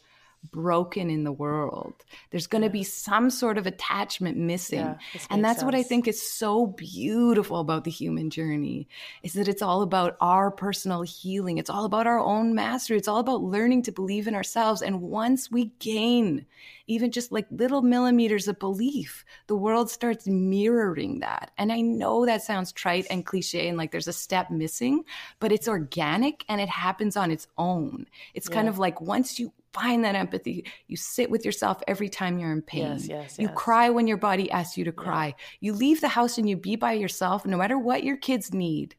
[0.51, 1.95] broken in the world.
[2.31, 4.81] There's going to be some sort of attachment missing.
[4.81, 4.97] Yeah,
[5.31, 5.65] and that's sense.
[5.65, 8.89] what I think is so beautiful about the human journey
[9.23, 11.59] is that it's all about our personal healing.
[11.59, 12.99] It's all about our own mastery.
[12.99, 14.83] It's all about learning to believe in ourselves.
[14.83, 16.47] And once we gain
[16.87, 21.51] even just like little millimeters of belief, the world starts mirroring that.
[21.57, 25.05] And I know that sounds trite and cliche and like there's a step missing,
[25.41, 28.07] but it's organic and it happens on its own.
[28.35, 28.57] It's yeah.
[28.57, 30.65] kind of like once you find that empathy.
[30.87, 32.93] You sit with yourself every time you're in pain.
[32.93, 33.57] Yes, yes, you yes.
[33.57, 35.27] cry when your body asks you to cry.
[35.27, 35.33] Yeah.
[35.61, 38.95] You leave the house and you be by yourself, no matter what your kids need.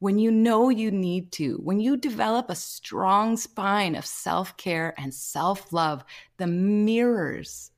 [0.00, 4.94] When you know you need to, when you develop a strong spine of self care
[4.96, 6.04] and self love,
[6.36, 7.72] the mirrors,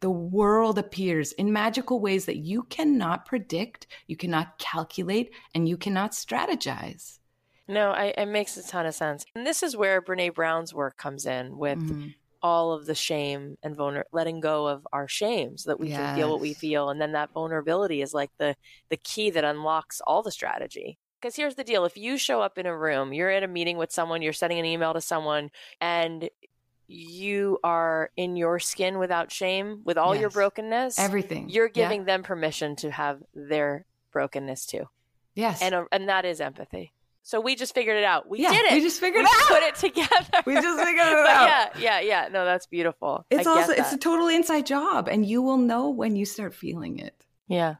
[0.00, 5.76] the world appears in magical ways that you cannot predict, you cannot calculate, and you
[5.76, 7.18] cannot strategize.
[7.66, 9.24] No, I, it makes a ton of sense.
[9.34, 12.08] And this is where Brene Brown's work comes in with mm-hmm.
[12.42, 15.98] all of the shame and vulner- letting go of our shame so that we yes.
[15.98, 16.90] can feel what we feel.
[16.90, 18.54] And then that vulnerability is like the,
[18.90, 20.98] the key that unlocks all the strategy.
[21.20, 23.78] Because here's the deal if you show up in a room, you're at a meeting
[23.78, 25.50] with someone, you're sending an email to someone,
[25.80, 26.28] and
[26.86, 30.20] you are in your skin without shame, with all yes.
[30.20, 32.06] your brokenness, everything, you're giving yeah.
[32.06, 34.86] them permission to have their brokenness too.
[35.34, 35.62] Yes.
[35.62, 36.92] And, uh, and that is empathy.
[37.26, 38.28] So we just figured it out.
[38.28, 38.72] We yeah, did it.
[38.74, 39.48] We just figured we it out.
[39.48, 40.42] Put it together.
[40.44, 41.48] We just figured it out.
[41.48, 42.28] Yeah, yeah, yeah.
[42.30, 43.24] No, that's beautiful.
[43.30, 46.98] It's also it's a total inside job, and you will know when you start feeling
[46.98, 47.24] it.
[47.48, 47.76] Yeah.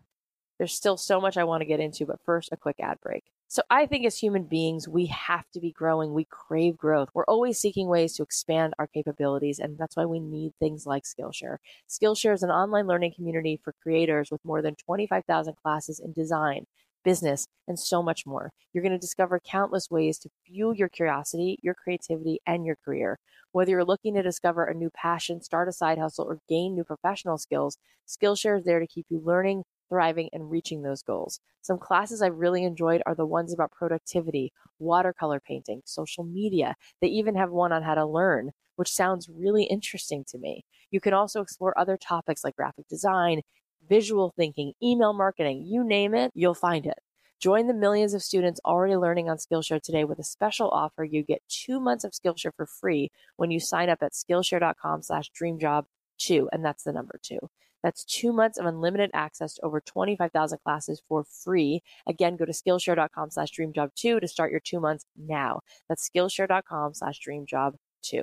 [0.59, 3.25] There's still so much I want to get into, but first, a quick ad break.
[3.49, 6.15] So I think as human beings, we have to be growing.
[6.15, 7.11] We crave growth.
[7.13, 11.03] We're always seeking ways to expand our capabilities, and that's why we need things like
[11.05, 11.59] Skillshare.
[11.87, 16.67] Skillshare is an online learning community for creators with more than 25,000 classes in design
[17.05, 18.51] business, and so much more.
[18.73, 23.19] You're going to discover countless ways to fuel your curiosity, your creativity, and your career.
[23.53, 26.85] Whether you're looking to discover a new passion, start a side hustle, or gain new
[26.85, 27.79] professional skills,
[28.09, 31.41] Skillshare is there to keep you learning, thriving, and reaching those goals.
[31.63, 36.75] Some classes I've really enjoyed are the ones about productivity, watercolor painting, social media.
[37.01, 40.65] They even have one on how to learn, which sounds really interesting to me.
[40.91, 43.41] You can also explore other topics like graphic design,
[43.89, 46.99] visual thinking, email marketing, you name it, you'll find it.
[47.41, 51.05] Join the millions of students already learning on Skillshare today with a special offer.
[51.05, 55.31] You get two months of Skillshare for free when you sign up at Skillshare.com slash
[55.33, 57.39] dreamjob2, and that's the number two.
[57.83, 61.83] That's two months of unlimited access to over 25,000 classes for free.
[62.09, 65.61] Again, go to Skillshare.com slash dreamjob2 to start your two months now.
[65.87, 68.23] That's Skillshare.com slash dreamjob2.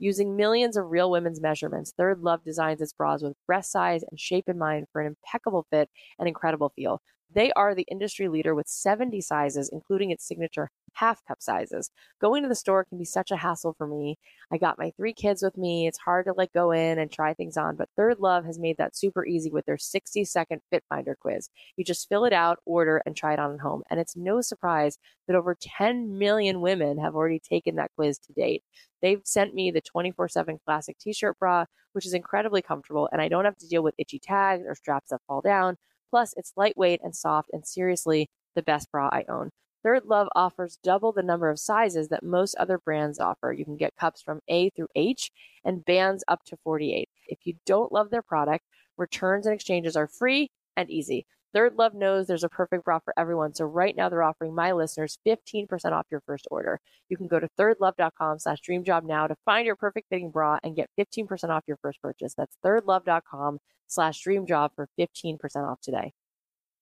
[0.00, 4.48] Using millions of real women's measurements, ThirdLove designs its bras with breast size and shape
[4.48, 5.88] in mind for an impeccable fit
[6.18, 7.00] and incredible feel.
[7.32, 11.90] They are the industry leader with 70 sizes, including its signature half cup sizes.
[12.20, 14.18] Going to the store can be such a hassle for me.
[14.52, 15.86] I got my three kids with me.
[15.86, 18.96] It's hard to like go in and try things on, but ThirdLove has made that
[18.96, 21.48] super easy with their 60 second fit finder quiz.
[21.76, 23.82] You just fill it out, order, and try it on at home.
[23.90, 28.32] And it's no surprise that over 10 million women have already taken that quiz to
[28.32, 28.62] date.
[29.02, 33.20] They've sent me the 24 7 classic t shirt bra, which is incredibly comfortable, and
[33.22, 35.76] I don't have to deal with itchy tags or straps that fall down.
[36.10, 39.50] Plus, it's lightweight and soft, and seriously, the best bra I own.
[39.84, 43.52] ThirdLove offers double the number of sizes that most other brands offer.
[43.52, 45.30] You can get cups from A through H
[45.64, 47.08] and bands up to 48.
[47.28, 48.64] If you don't love their product,
[48.98, 51.26] returns and exchanges are free and easy.
[51.54, 53.54] ThirdLove knows there's a perfect bra for everyone.
[53.54, 56.80] So right now they're offering my listeners 15% off your first order.
[57.08, 60.76] You can go to thirdlove.com slash dreamjob now to find your perfect fitting bra and
[60.76, 62.34] get 15% off your first purchase.
[62.34, 65.38] That's thirdlove.com slash dreamjob for 15%
[65.68, 66.12] off today.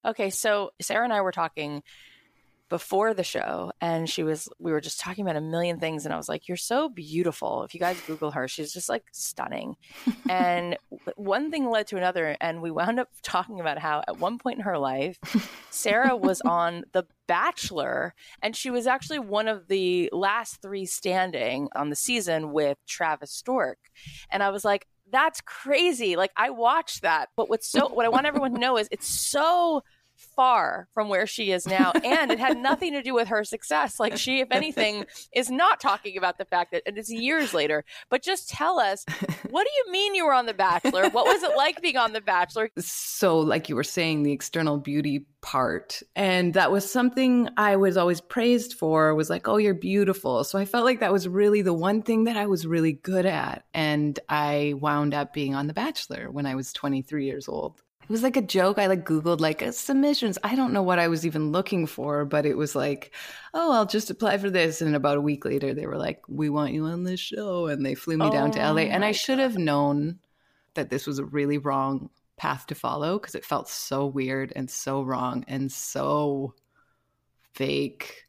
[0.05, 1.83] Okay, so Sarah and I were talking
[2.69, 6.13] before the show and she was we were just talking about a million things and
[6.13, 7.63] I was like you're so beautiful.
[7.63, 9.77] If you guys google her she's just like stunning.
[10.31, 10.77] And
[11.17, 14.59] one thing led to another and we wound up talking about how at one point
[14.59, 15.19] in her life
[15.71, 21.69] Sarah was on the bachelor and she was actually one of the last 3 standing
[21.75, 23.79] on the season with Travis Stork.
[24.31, 26.17] And I was like that's crazy.
[26.17, 29.09] Like I watched that but what's so what I want everyone to know is it's
[29.09, 29.83] so
[30.19, 31.93] far from where she is now.
[32.05, 33.99] And it had nothing to do with her success.
[33.99, 37.85] Like she, if anything, is not talking about the fact that it's years later.
[38.11, 39.05] But just tell us,
[39.51, 41.09] what do you mean you were on The Bachelor?
[41.11, 42.71] What was it like being on The Bachelor?
[42.79, 46.03] So, like you were saying, the external beauty part.
[46.17, 50.45] And that was something I was always praised for was like, oh, you're beautiful.
[50.45, 53.27] So I felt like that was really the one thing that I was really good
[53.27, 53.65] at.
[53.73, 57.81] And I wound up being on The Bachelor when I was 23 years old.
[58.09, 58.79] It was like a joke.
[58.79, 60.39] I like Googled like uh, submissions.
[60.43, 63.15] I don't know what I was even looking for, but it was like,
[63.53, 64.81] oh, I'll just apply for this.
[64.81, 67.67] And about a week later, they were like, we want you on this show.
[67.67, 68.83] And they flew me oh, down to LA.
[68.83, 70.21] And I should have known
[70.73, 74.71] that this was a really wrong path to follow because it felt so weird and
[74.71, 76.55] so wrong and so
[77.53, 78.28] fake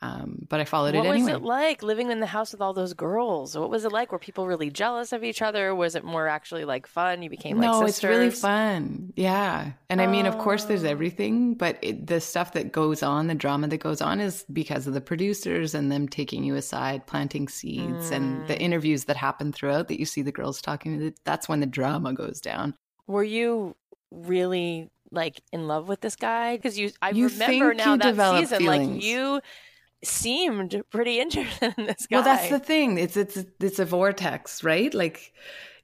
[0.00, 1.32] um, but I followed what it anyway.
[1.32, 3.58] What was it like living in the house with all those girls?
[3.58, 4.12] What was it like?
[4.12, 5.74] Were people really jealous of each other?
[5.74, 7.22] Was it more actually like fun?
[7.22, 7.96] You became like no, sisters?
[7.96, 9.12] it's really fun.
[9.16, 10.88] Yeah, and I mean, of course, there's oh.
[10.88, 14.86] everything, but it, the stuff that goes on, the drama that goes on, is because
[14.86, 18.16] of the producers and them taking you aside, planting seeds, mm.
[18.16, 18.60] and the mm.
[18.60, 21.12] interviews that happen throughout that you see the girls talking.
[21.24, 22.74] That's when the drama goes down.
[23.08, 23.74] Were you
[24.12, 26.56] really like in love with this guy?
[26.56, 28.94] Because you, I you remember now that season, feelings.
[28.96, 29.40] like you
[30.04, 32.16] seemed pretty interested in this guy.
[32.16, 32.98] Well, that's the thing.
[32.98, 34.92] It's it's it's a vortex, right?
[34.92, 35.32] Like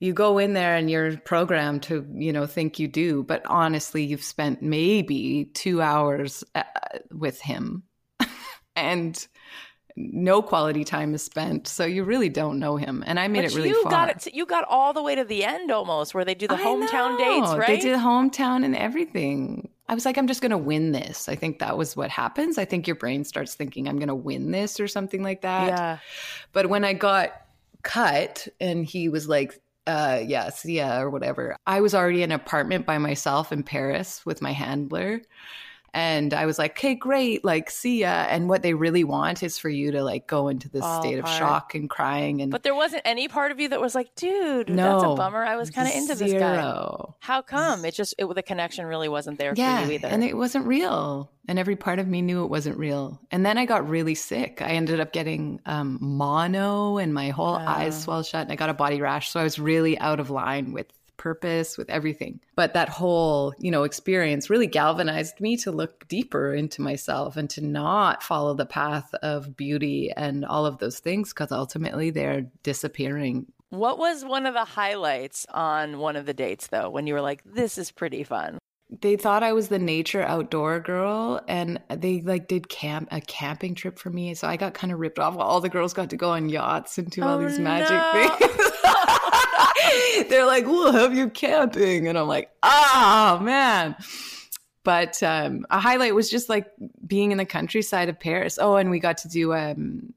[0.00, 4.04] you go in there and you're programmed to, you know, think you do, but honestly,
[4.04, 6.62] you've spent maybe 2 hours uh,
[7.10, 7.84] with him.
[8.76, 9.26] and
[9.96, 13.04] no quality time is spent, so you really don't know him.
[13.06, 13.92] And I made but it really you far.
[13.92, 14.20] Got it.
[14.20, 16.62] To, you got all the way to the end almost, where they do the I
[16.62, 17.18] hometown know.
[17.18, 17.68] dates, right?
[17.68, 19.68] They did hometown and everything.
[19.88, 21.28] I was like, I'm just going to win this.
[21.28, 22.56] I think that was what happens.
[22.56, 25.68] I think your brain starts thinking, I'm going to win this or something like that.
[25.68, 25.98] Yeah.
[26.52, 27.32] But when I got
[27.82, 32.40] cut and he was like, uh, yes, yeah, or whatever, I was already in an
[32.40, 35.20] apartment by myself in Paris with my handler.
[35.94, 38.26] And I was like, okay, great, like, see ya.
[38.28, 41.20] And what they really want is for you to like go into this All state
[41.20, 41.32] apart.
[41.32, 42.42] of shock and crying.
[42.42, 45.14] And but there wasn't any part of you that was like, dude, no, that's a
[45.14, 45.44] bummer.
[45.44, 46.56] I was kind of into this guy.
[47.20, 47.84] How come?
[47.84, 50.66] It just it, the connection really wasn't there yeah, for you either, and it wasn't
[50.66, 51.30] real.
[51.46, 53.20] And every part of me knew it wasn't real.
[53.30, 54.62] And then I got really sick.
[54.62, 57.64] I ended up getting um, mono, and my whole uh.
[57.64, 59.30] eyes swelled shut, and I got a body rash.
[59.30, 60.88] So I was really out of line with
[61.24, 62.38] purpose, with everything.
[62.54, 67.48] But that whole, you know, experience really galvanized me to look deeper into myself and
[67.48, 72.42] to not follow the path of beauty and all of those things because ultimately they're
[72.62, 73.46] disappearing.
[73.70, 77.22] What was one of the highlights on one of the dates though when you were
[77.22, 78.58] like this is pretty fun?
[78.90, 83.74] They thought I was the nature outdoor girl and they like did camp a camping
[83.74, 84.34] trip for me.
[84.34, 85.36] So I got kind of ripped off.
[85.36, 88.36] All the girls got to go on yachts and do oh, all these magic no.
[88.38, 90.28] things.
[90.28, 92.08] They're like, we'll have you camping.
[92.08, 93.96] And I'm like, oh, man.
[94.84, 96.70] But um, a highlight was just like
[97.06, 98.58] being in the countryside of Paris.
[98.60, 100.12] Oh, and we got to do um,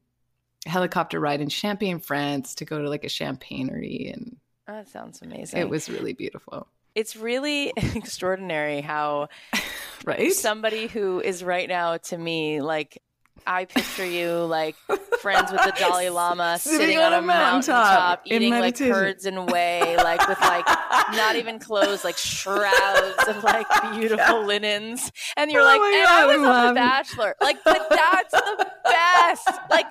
[0.66, 4.12] a helicopter ride in Champagne, France to go to like a champagnery.
[4.14, 4.38] And
[4.68, 5.60] oh, that sounds amazing.
[5.60, 6.68] It was really beautiful.
[6.98, 9.30] It's really extraordinary how
[10.06, 13.00] right somebody who is right now to me like
[13.46, 14.76] I picture you like
[15.22, 19.50] friends with the Dalai Lama sitting, sitting on, on, a mountaintop, eating like curds and
[19.50, 20.66] whey, like with like
[21.12, 25.12] not even clothes, like shrouds of like beautiful linens.
[25.38, 27.36] And you're oh like, and God, I was on The Bachelor.
[27.40, 29.50] Like, but that's the best.
[29.70, 29.86] Like,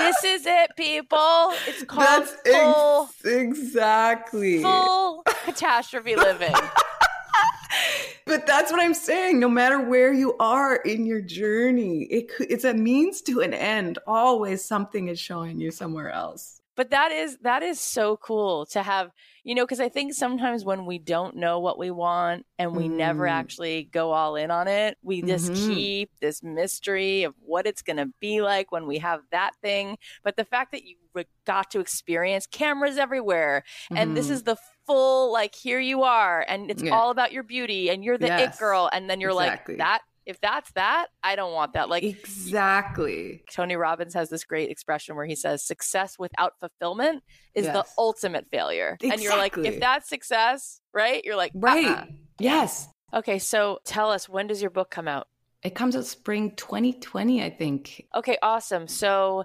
[0.00, 1.52] this is it, people.
[1.66, 6.54] It's called that's full, ex- exactly full catastrophe living
[8.26, 9.40] but that's what I'm saying.
[9.40, 13.98] No matter where you are in your journey, it, it's a means to an end.
[14.06, 16.59] Always something is showing you somewhere else.
[16.80, 19.10] But that is that is so cool to have,
[19.44, 22.88] you know, because I think sometimes when we don't know what we want and we
[22.88, 22.92] mm.
[22.92, 25.74] never actually go all in on it, we just mm-hmm.
[25.74, 29.98] keep this mystery of what it's going to be like when we have that thing.
[30.24, 30.96] But the fact that you
[31.44, 34.14] got to experience cameras everywhere, and mm-hmm.
[34.14, 34.56] this is the
[34.86, 36.92] full like here you are and it's yeah.
[36.92, 38.56] all about your beauty and you're the yes.
[38.56, 39.74] it girl and then you're exactly.
[39.74, 44.44] like that if that's that i don't want that like exactly tony robbins has this
[44.44, 47.22] great expression where he says success without fulfillment
[47.54, 47.74] is yes.
[47.74, 49.10] the ultimate failure exactly.
[49.10, 52.04] and you're like if that's success right you're like right uh-uh.
[52.38, 55.28] yes okay so tell us when does your book come out
[55.62, 59.44] it comes out spring 2020 i think okay awesome so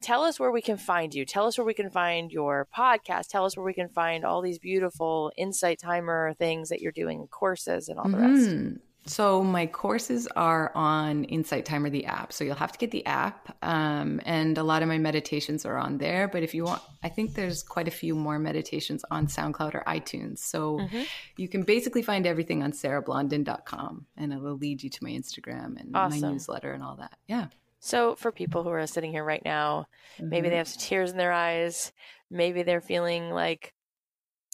[0.00, 1.24] tell us where we can find you.
[1.24, 3.28] Tell us where we can find your podcast.
[3.28, 7.26] Tell us where we can find all these beautiful Insight Timer things that you're doing,
[7.28, 8.64] courses, and all the mm-hmm.
[8.64, 8.80] rest.
[9.06, 12.32] So my courses are on Insight Timer, the app.
[12.32, 15.76] So you'll have to get the app, um, and a lot of my meditations are
[15.76, 16.26] on there.
[16.28, 19.84] But if you want, I think there's quite a few more meditations on SoundCloud or
[19.86, 20.38] iTunes.
[20.38, 21.02] So mm-hmm.
[21.36, 25.80] you can basically find everything on sarahblondin.com, and it will lead you to my Instagram
[25.80, 26.20] and awesome.
[26.20, 27.16] my newsletter and all that.
[27.28, 27.46] Yeah.
[27.78, 29.86] So, for people who are sitting here right now,
[30.16, 30.30] mm-hmm.
[30.30, 30.70] maybe they mm-hmm.
[30.70, 31.92] have tears in their eyes,
[32.30, 33.72] maybe they're feeling like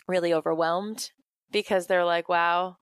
[0.06, 1.10] really overwhelmed
[1.50, 2.76] because they're like, wow,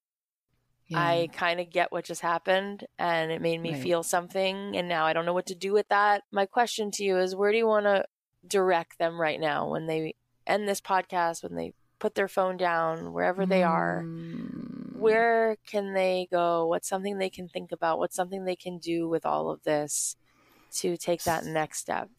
[0.90, 0.98] yeah.
[1.00, 3.82] I kind of get what just happened and it made me right.
[3.82, 4.76] feel something.
[4.76, 6.22] And now I don't know what to do with that.
[6.32, 8.04] My question to you is where do you want to
[8.46, 10.14] direct them right now when they
[10.46, 14.02] end this podcast, when they put their phone down, wherever they are?
[14.04, 14.96] Mm.
[14.98, 16.66] where can they go?
[16.66, 17.98] What's something they can think about?
[17.98, 20.16] What's something they can do with all of this
[20.72, 22.10] to take that next step?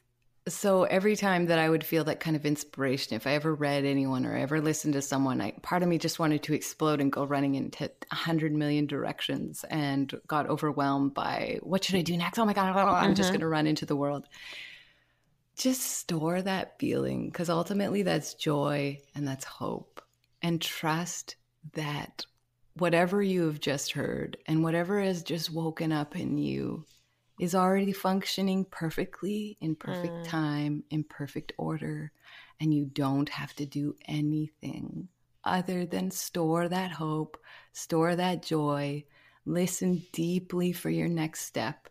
[0.47, 3.85] So every time that I would feel that kind of inspiration, if I ever read
[3.85, 7.11] anyone or ever listened to someone, I, part of me just wanted to explode and
[7.11, 12.17] go running into a hundred million directions and got overwhelmed by what should I do
[12.17, 12.39] next?
[12.39, 13.13] Oh my God, I'm mm-hmm.
[13.13, 14.25] just going to run into the world.
[15.57, 20.01] Just store that feeling because ultimately that's joy and that's hope
[20.41, 21.35] and trust
[21.73, 22.25] that
[22.77, 26.85] whatever you have just heard and whatever has just woken up in you
[27.41, 30.27] is already functioning perfectly in perfect mm.
[30.27, 32.11] time, in perfect order,
[32.59, 35.07] and you don't have to do anything
[35.43, 37.35] other than store that hope,
[37.73, 39.03] store that joy,
[39.43, 41.89] listen deeply for your next step,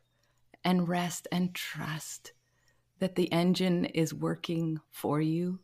[0.63, 2.33] and rest and trust
[3.01, 5.59] that the engine is working for you.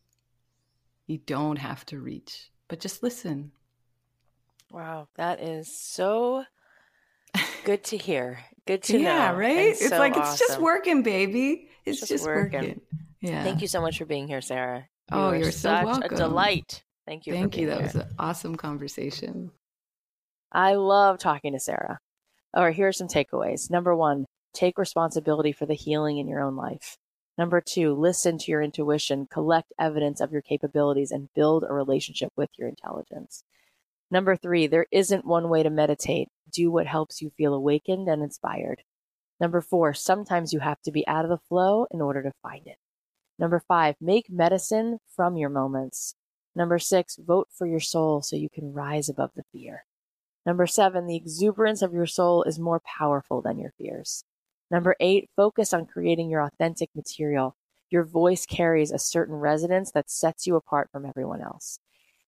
[1.06, 3.52] You don't have to reach, but just listen.
[4.72, 6.44] Wow, that is so
[7.64, 8.40] good to hear.
[8.66, 9.38] Good to yeah, know.
[9.38, 9.56] right?
[9.58, 10.32] it's so like awesome.
[10.32, 11.68] it's just working, baby.
[11.84, 12.60] It's just, just working.
[12.60, 12.80] working.
[13.20, 13.44] Yeah.
[13.44, 14.86] Thank you so much for being here, Sarah.
[15.12, 16.12] You oh, you're so welcome.
[16.12, 16.82] A delight.
[17.06, 17.32] Thank you.
[17.32, 17.68] Thank you.
[17.68, 17.86] That here.
[17.86, 19.52] was an awesome conversation.
[20.50, 22.00] I love talking to Sarah.
[22.54, 23.70] All right, here are some takeaways.
[23.70, 26.96] Number one, take responsibility for the healing in your own life.
[27.38, 32.32] Number two, listen to your intuition, collect evidence of your capabilities, and build a relationship
[32.34, 33.44] with your intelligence.
[34.10, 36.28] Number three, there isn't one way to meditate.
[36.52, 38.82] Do what helps you feel awakened and inspired.
[39.40, 42.66] Number four, sometimes you have to be out of the flow in order to find
[42.66, 42.78] it.
[43.38, 46.14] Number five, make medicine from your moments.
[46.54, 49.84] Number six, vote for your soul so you can rise above the fear.
[50.46, 54.24] Number seven, the exuberance of your soul is more powerful than your fears.
[54.70, 57.56] Number eight, focus on creating your authentic material.
[57.90, 61.78] Your voice carries a certain resonance that sets you apart from everyone else.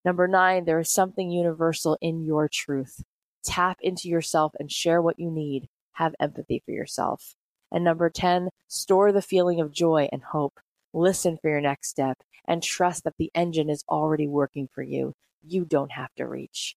[0.08, 3.04] Number nine, there is something universal in your truth.
[3.44, 5.68] Tap into yourself and share what you need.
[5.92, 7.34] Have empathy for yourself.
[7.70, 10.60] And number 10, store the feeling of joy and hope.
[10.94, 15.12] Listen for your next step and trust that the engine is already working for you.
[15.46, 16.74] You don't have to reach.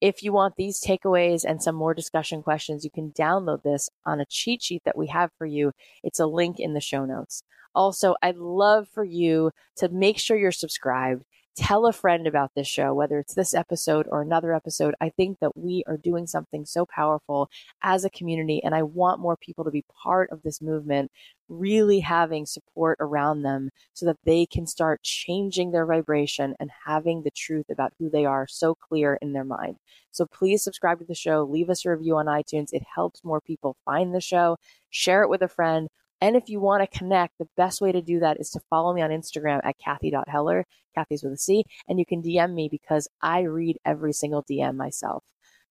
[0.00, 4.20] If you want these takeaways and some more discussion questions, you can download this on
[4.20, 5.72] a cheat sheet that we have for you.
[6.02, 7.42] It's a link in the show notes.
[7.74, 11.24] Also, I'd love for you to make sure you're subscribed
[11.56, 14.94] tell a friend about this show, whether it's this episode or another episode.
[15.00, 17.48] I think that we are doing something so powerful
[17.82, 21.10] as a community, and I want more people to be part of this movement,
[21.48, 27.22] really having support around them so that they can start changing their vibration and having
[27.22, 29.76] the truth about who they are so clear in their mind.
[30.10, 32.72] So please subscribe to the show, leave us a review on iTunes.
[32.72, 34.56] It helps more people find the show,
[34.90, 35.88] share it with a friend.
[36.24, 38.94] And if you want to connect, the best way to do that is to follow
[38.94, 40.64] me on Instagram at Cathy.Heller.
[40.94, 41.64] Cathy's with a C.
[41.86, 45.22] And you can DM me because I read every single DM myself.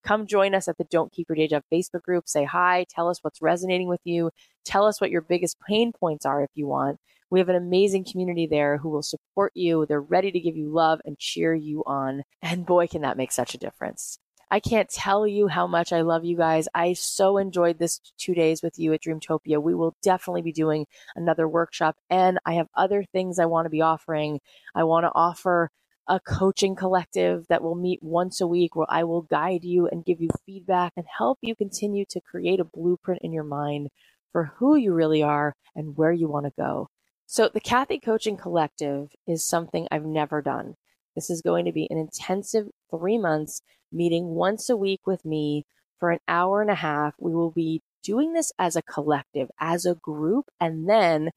[0.03, 2.27] Come join us at the Don't Keep Your Day Job Facebook group.
[2.27, 2.85] Say hi.
[2.87, 4.29] Tell us what's resonating with you.
[4.63, 6.99] Tell us what your biggest pain points are if you want.
[7.31, 9.87] We have an amazing community there who will support you.
[9.87, 12.21] They're ready to give you love and cheer you on.
[12.43, 14.19] And boy, can that make such a difference.
[14.53, 16.67] I can't tell you how much I love you guys.
[16.75, 19.59] I so enjoyed this two days with you at Dreamtopia.
[19.59, 20.85] We will definitely be doing
[21.15, 24.41] another workshop, and I have other things I want to be offering.
[24.75, 25.71] I want to offer
[26.07, 30.05] a coaching collective that will meet once a week where I will guide you and
[30.05, 33.89] give you feedback and help you continue to create a blueprint in your mind
[34.31, 36.89] for who you really are and where you want to go.
[37.25, 40.75] So, the Cathy Coaching Collective is something I've never done.
[41.15, 45.65] This is going to be an intensive three months meeting once a week with me
[45.99, 47.13] for an hour and a half.
[47.19, 51.31] We will be doing this as a collective, as a group, and then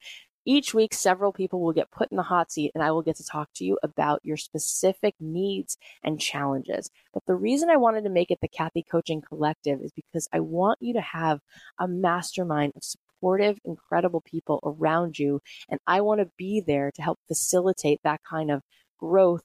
[0.49, 3.17] each week, several people will get put in the hot seat, and I will get
[3.17, 6.89] to talk to you about your specific needs and challenges.
[7.13, 10.39] But the reason I wanted to make it the Cathy Coaching Collective is because I
[10.39, 11.41] want you to have
[11.77, 15.41] a mastermind of supportive, incredible people around you.
[15.69, 18.61] And I want to be there to help facilitate that kind of
[18.97, 19.43] growth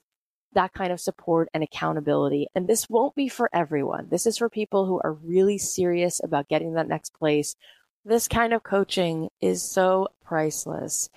[0.54, 2.48] that kind of support and accountability.
[2.54, 4.08] And this won't be for everyone.
[4.10, 7.56] This is for people who are really serious about getting that next place.
[8.04, 11.08] This kind of coaching is so priceless.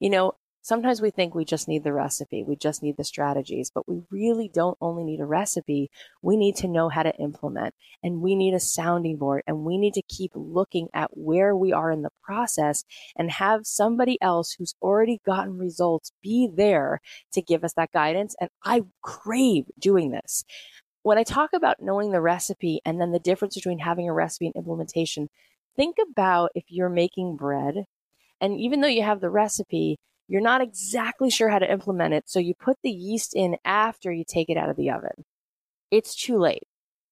[0.00, 0.34] You know,
[0.64, 4.00] Sometimes we think we just need the recipe, we just need the strategies, but we
[4.10, 5.90] really don't only need a recipe.
[6.22, 9.76] We need to know how to implement and we need a sounding board and we
[9.76, 12.82] need to keep looking at where we are in the process
[13.14, 17.02] and have somebody else who's already gotten results be there
[17.32, 18.34] to give us that guidance.
[18.40, 20.46] And I crave doing this.
[21.02, 24.46] When I talk about knowing the recipe and then the difference between having a recipe
[24.46, 25.28] and implementation,
[25.76, 27.84] think about if you're making bread
[28.40, 29.98] and even though you have the recipe,
[30.28, 34.12] you're not exactly sure how to implement it, so you put the yeast in after
[34.12, 35.24] you take it out of the oven.
[35.90, 36.64] It's too late.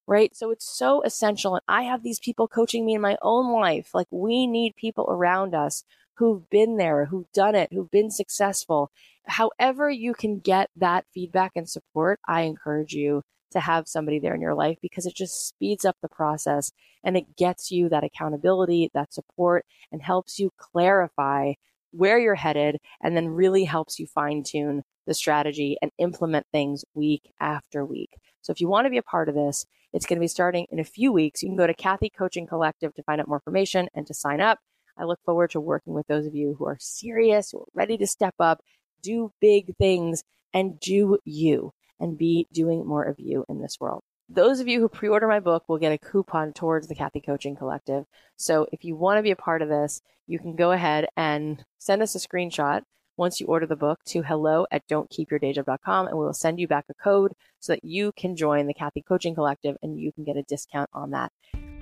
[0.07, 0.35] right?
[0.37, 1.55] So it's so essential.
[1.57, 3.91] And I have these people coaching me in my own life.
[3.95, 5.85] Like we need people around us
[6.17, 8.91] who've been there, who've done it, who've been successful.
[9.27, 14.35] However, you can get that feedback and support, I encourage you to have somebody there
[14.35, 16.73] in your life because it just speeds up the process
[17.05, 21.55] and it gets you that accountability, that support, and helps you clarify
[21.93, 26.85] where you're headed and then really helps you fine tune the strategy and implement things
[26.95, 28.11] week after week.
[28.43, 30.67] So if you want to be a part of this, it's going to be starting
[30.71, 31.43] in a few weeks.
[31.43, 34.41] You can go to Cathy Coaching Collective to find out more information and to sign
[34.41, 34.59] up.
[34.97, 37.97] I look forward to working with those of you who are serious, who are ready
[37.99, 38.61] to step up,
[39.03, 40.23] do big things,
[40.55, 44.03] and do you and be doing more of you in this world.
[44.35, 47.21] Those of you who pre order my book will get a coupon towards the Cathy
[47.21, 48.07] Coaching Collective.
[48.37, 51.63] So if you want to be a part of this, you can go ahead and
[51.79, 52.83] send us a screenshot
[53.19, 56.87] once you order the book to hello at don'tkeepyourdayjob.com and we will send you back
[56.89, 60.39] a code so that you can join the Cathy Coaching Collective and you can get
[60.39, 61.31] a discount on that.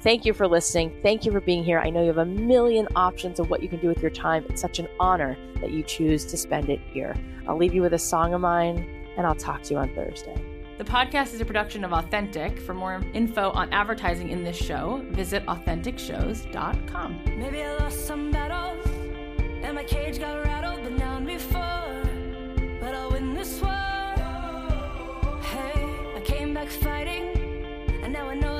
[0.00, 0.98] Thank you for listening.
[1.04, 1.78] Thank you for being here.
[1.78, 4.44] I know you have a million options of what you can do with your time.
[4.48, 7.14] It's such an honor that you choose to spend it here.
[7.46, 8.78] I'll leave you with a song of mine
[9.16, 10.59] and I'll talk to you on Thursday.
[10.80, 12.58] The podcast is a production of Authentic.
[12.58, 17.20] For more info on advertising in this show, visit AuthenticShows.com.
[17.36, 18.86] Maybe I lost some battles
[19.62, 22.00] and my cage got rattled, but now I'm before.
[22.80, 23.70] But I'll win this war.
[25.42, 25.84] Hey,
[26.16, 27.36] I came back fighting,
[28.02, 28.59] and now I know.